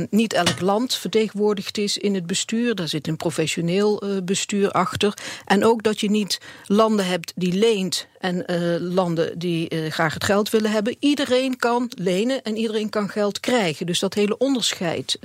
niet 0.09 0.33
elk 0.33 0.59
land 0.59 0.95
vertegenwoordigd 0.95 1.77
is 1.77 1.97
in 1.97 2.15
het 2.15 2.25
bestuur. 2.25 2.75
Daar 2.75 2.87
zit 2.87 3.07
een 3.07 3.17
professioneel 3.17 4.03
bestuur 4.23 4.71
achter. 4.71 5.13
En 5.45 5.65
ook 5.65 5.83
dat 5.83 5.99
je 5.99 6.09
niet 6.09 6.39
landen 6.65 7.05
hebt 7.05 7.33
die 7.35 7.53
leent 7.53 8.07
en 8.19 8.45
landen 8.93 9.39
die 9.39 9.89
graag 9.89 10.13
het 10.13 10.23
geld 10.23 10.49
willen 10.49 10.71
hebben. 10.71 10.95
Iedereen 10.99 11.57
kan 11.57 11.91
lenen 11.95 12.43
en 12.43 12.57
iedereen 12.57 12.89
kan 12.89 13.09
geld 13.09 13.39
krijgen. 13.39 13.85
Dus 13.85 13.99
dat 13.99 14.13
hele 14.13 14.37
onderscheid 14.37 15.19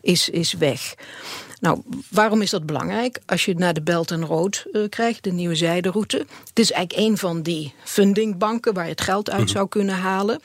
is, 0.00 0.28
is 0.28 0.52
weg. 0.52 0.94
Nou, 1.64 1.82
waarom 2.10 2.42
is 2.42 2.50
dat 2.50 2.66
belangrijk? 2.66 3.20
Als 3.26 3.44
je 3.44 3.54
naar 3.54 3.74
de 3.74 3.82
Belt 3.82 4.10
en 4.10 4.24
Road 4.24 4.66
eh, 4.72 4.82
krijgt, 4.88 5.24
de 5.24 5.32
nieuwe 5.32 5.54
zijderoute. 5.54 6.26
Het 6.48 6.58
is 6.58 6.72
eigenlijk 6.72 7.08
een 7.08 7.18
van 7.18 7.42
die 7.42 7.74
fundingbanken 7.84 8.74
waar 8.74 8.84
je 8.84 8.90
het 8.90 9.00
geld 9.00 9.30
uit 9.30 9.50
zou 9.50 9.68
kunnen 9.68 9.94
halen. 9.94 10.40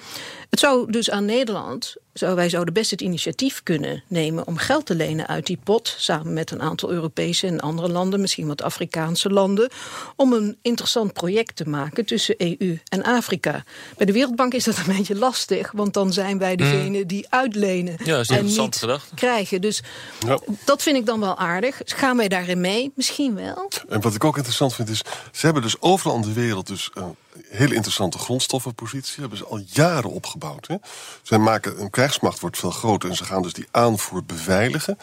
Het 0.50 0.60
zou 0.60 0.92
dus 0.92 1.10
aan 1.10 1.26
Nederland, 1.26 1.96
zou, 2.14 2.36
wij 2.36 2.50
zouden 2.50 2.74
best 2.74 2.92
het 2.92 3.02
initiatief 3.02 3.64
kunnen 3.64 4.04
nemen 4.08 4.48
om 4.48 4.58
geld 4.58 4.86
te 4.86 4.96
lenen 4.96 5.28
uit 5.28 5.46
die 5.46 5.60
pot, 5.64 5.96
samen 5.98 6.34
met 6.34 6.52
een 6.52 6.62
aantal 6.62 6.92
Europese 6.92 7.48
en 7.48 7.60
andere 7.60 7.90
landen, 7.90 8.22
misschien 8.22 8.48
wat 8.48 8.62
Afrikaanse 8.62 9.30
landen, 9.30 9.70
om 10.16 10.34
een 10.34 10.58
interessant 10.62 11.14
project 11.14 11.56
te 11.56 11.70
maken 11.70 12.06
tussen 12.06 12.36
EU 12.38 12.80
en 12.90 13.04
Afrika. 13.04 13.64
Bij 13.98 14.06
de 14.06 14.12
Wereldbank 14.14 14.54
is 14.54 14.64
dat 14.64 14.78
een 14.78 14.96
beetje 14.98 15.16
lastig, 15.16 15.72
want 15.72 15.94
dan 15.94 16.14
zijn 16.14 16.38
wij 16.38 16.56
degene 16.56 17.06
die 17.06 17.26
uitlenen 17.30 17.96
Ja, 18.04 18.12
dat 18.16 18.20
is 18.22 18.30
een 18.30 18.36
en 18.36 18.42
interessante 18.42 18.86
niet 18.86 18.94
gedachte. 18.96 19.16
krijgen. 19.16 19.62
Dus 19.62 19.82
Ja. 20.26 20.40
dat 20.66 20.82
vind 20.82 20.98
ik 20.98 21.06
dan 21.06 21.20
wel 21.20 21.38
aardig. 21.38 21.82
Gaan 21.86 22.18
wij 22.18 22.28
daarin 22.28 22.62
mee? 22.62 22.92
Misschien 22.96 23.36
wel. 23.36 23.70
En 23.90 24.02
wat 24.02 24.16
ik 24.16 24.24
ook 24.24 24.36
interessant 24.36 24.76
vind 24.76 24.90
is, 24.90 25.02
ze 25.32 25.46
hebben 25.46 25.64
dus 25.64 25.82
overal 25.82 26.16
in 26.16 26.22
de 26.22 26.34
wereld 26.34 26.68
dus 26.68 26.90
een 26.94 27.16
hele 27.50 27.76
interessante 27.76 28.18
grondstoffenpositie. 28.18 29.20
Hebben 29.20 29.38
ze 29.38 29.46
al 29.46 29.62
jaren 29.66 30.10
opgebouwd. 30.10 30.68
Hè? 30.68 30.76
Zij 31.22 31.38
maken, 31.38 31.82
een 31.82 31.90
krijgsmacht 31.90 32.40
wordt 32.40 32.58
veel 32.58 32.72
groter 32.72 33.10
en 33.10 33.16
ze 33.16 33.24
gaan 33.24 33.42
dus 33.42 33.54
die 33.54 33.68
aanvoer 33.72 34.24
beveiligen. 34.24 34.98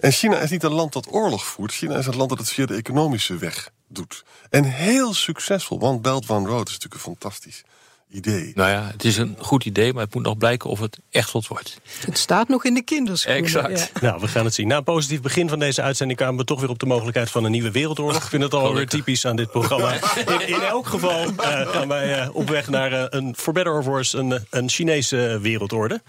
En 0.00 0.12
China 0.12 0.38
is 0.38 0.50
niet 0.50 0.62
een 0.62 0.72
land 0.72 0.92
dat 0.92 1.12
oorlog 1.12 1.46
voert. 1.46 1.72
China 1.72 1.96
is 1.96 2.06
een 2.06 2.16
land 2.16 2.28
dat 2.28 2.38
het 2.38 2.48
via 2.48 2.66
de 2.66 2.74
economische 2.74 3.36
weg 3.36 3.70
doet. 3.88 4.24
En 4.50 4.64
heel 4.64 5.14
succesvol, 5.14 5.78
want 5.78 6.02
Belt 6.02 6.28
One 6.28 6.48
Road 6.48 6.68
is 6.68 6.72
natuurlijk 6.72 6.94
een 6.94 7.10
fantastisch 7.12 7.64
idee. 8.10 8.52
Nou 8.54 8.70
ja, 8.70 8.88
het 8.92 9.04
is 9.04 9.16
een 9.16 9.36
goed 9.38 9.64
idee, 9.64 9.92
maar 9.92 10.04
het 10.04 10.14
moet 10.14 10.22
nog 10.22 10.38
blijken 10.38 10.70
of 10.70 10.80
het 10.80 10.98
echt 11.10 11.32
wat 11.32 11.46
wordt. 11.46 11.80
Het 12.00 12.18
staat 12.18 12.48
nog 12.48 12.64
in 12.64 12.74
de 12.74 12.82
kinderschoenen. 12.82 13.42
Exact. 13.42 13.90
Ja. 13.94 14.00
Nou, 14.00 14.20
we 14.20 14.28
gaan 14.28 14.44
het 14.44 14.54
zien. 14.54 14.68
Na 14.68 14.76
een 14.76 14.84
positief 14.84 15.20
begin 15.20 15.48
van 15.48 15.58
deze 15.58 15.82
uitzending 15.82 16.18
kwamen 16.18 16.36
we 16.36 16.44
toch 16.44 16.60
weer 16.60 16.70
op 16.70 16.78
de 16.78 16.86
mogelijkheid 16.86 17.30
van 17.30 17.44
een 17.44 17.50
nieuwe 17.50 17.70
wereldoorlog. 17.70 18.16
Ik 18.22 18.28
vind 18.28 18.42
het 18.42 18.54
alweer 18.54 18.86
typisch 18.86 19.26
aan 19.26 19.36
dit 19.36 19.50
programma. 19.50 19.92
In, 20.26 20.48
in 20.48 20.60
elk 20.60 20.86
geval 20.86 21.24
eh, 21.36 21.68
gaan 21.68 21.88
wij 21.88 22.20
eh, 22.20 22.28
op 22.32 22.48
weg 22.48 22.68
naar 22.68 22.92
eh, 22.92 23.04
een 23.10 23.34
for 23.36 23.52
better 23.52 23.72
or 23.72 23.84
worse, 23.84 24.18
een, 24.18 24.46
een 24.50 24.68
Chinese 24.68 25.38
wereldorde. 25.42 26.02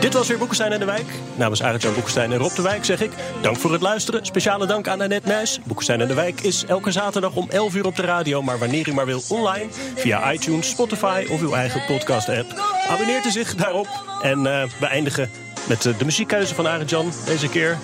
Dit 0.00 0.12
was 0.12 0.28
weer 0.28 0.38
Boekenstein 0.38 0.72
en 0.72 0.78
de 0.78 0.84
Wijk. 0.84 1.06
Namens 1.34 1.62
Arend-Jan 1.62 1.92
Boekenstein 1.92 2.32
en 2.32 2.38
Rob 2.38 2.54
de 2.54 2.62
Wijk 2.62 2.84
zeg 2.84 3.00
ik 3.00 3.10
dank 3.42 3.56
voor 3.56 3.72
het 3.72 3.82
luisteren. 3.82 4.26
Speciale 4.26 4.66
dank 4.66 4.88
aan 4.88 5.00
Annette 5.00 5.28
Nijs. 5.28 5.60
Boekenstein 5.64 6.00
en 6.00 6.08
de 6.08 6.14
Wijk 6.14 6.40
is 6.40 6.64
elke 6.64 6.92
zaterdag 6.92 7.34
om 7.34 7.50
11 7.50 7.74
uur 7.74 7.86
op 7.86 7.96
de 7.96 8.02
radio, 8.02 8.42
maar 8.42 8.58
wanneer 8.58 8.88
u 8.88 8.92
maar 8.92 9.06
wil 9.06 9.22
online 9.28 9.66
via 9.94 10.32
iTunes, 10.32 10.68
Spotify 10.68 11.25
of 11.30 11.40
uw 11.40 11.52
eigen 11.52 11.84
podcast-app. 11.86 12.52
Abonneert 12.88 13.24
u 13.24 13.30
zich 13.30 13.54
daarop 13.54 13.88
en 14.22 14.46
eh, 14.46 14.68
we 14.78 14.86
eindigen 14.86 15.30
met 15.68 15.86
eh, 15.86 15.98
de 15.98 16.04
muziekkeuze 16.04 16.54
van 16.54 16.68
Arend-Jan 16.68 17.12
deze 17.26 17.48
keer. 17.48 17.78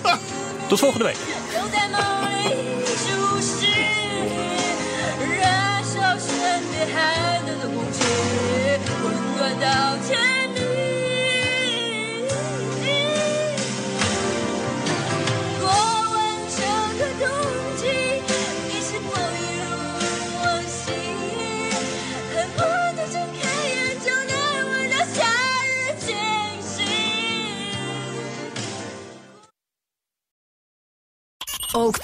Tot 0.69 0.79
volgende 0.79 1.05
week. 1.05 1.19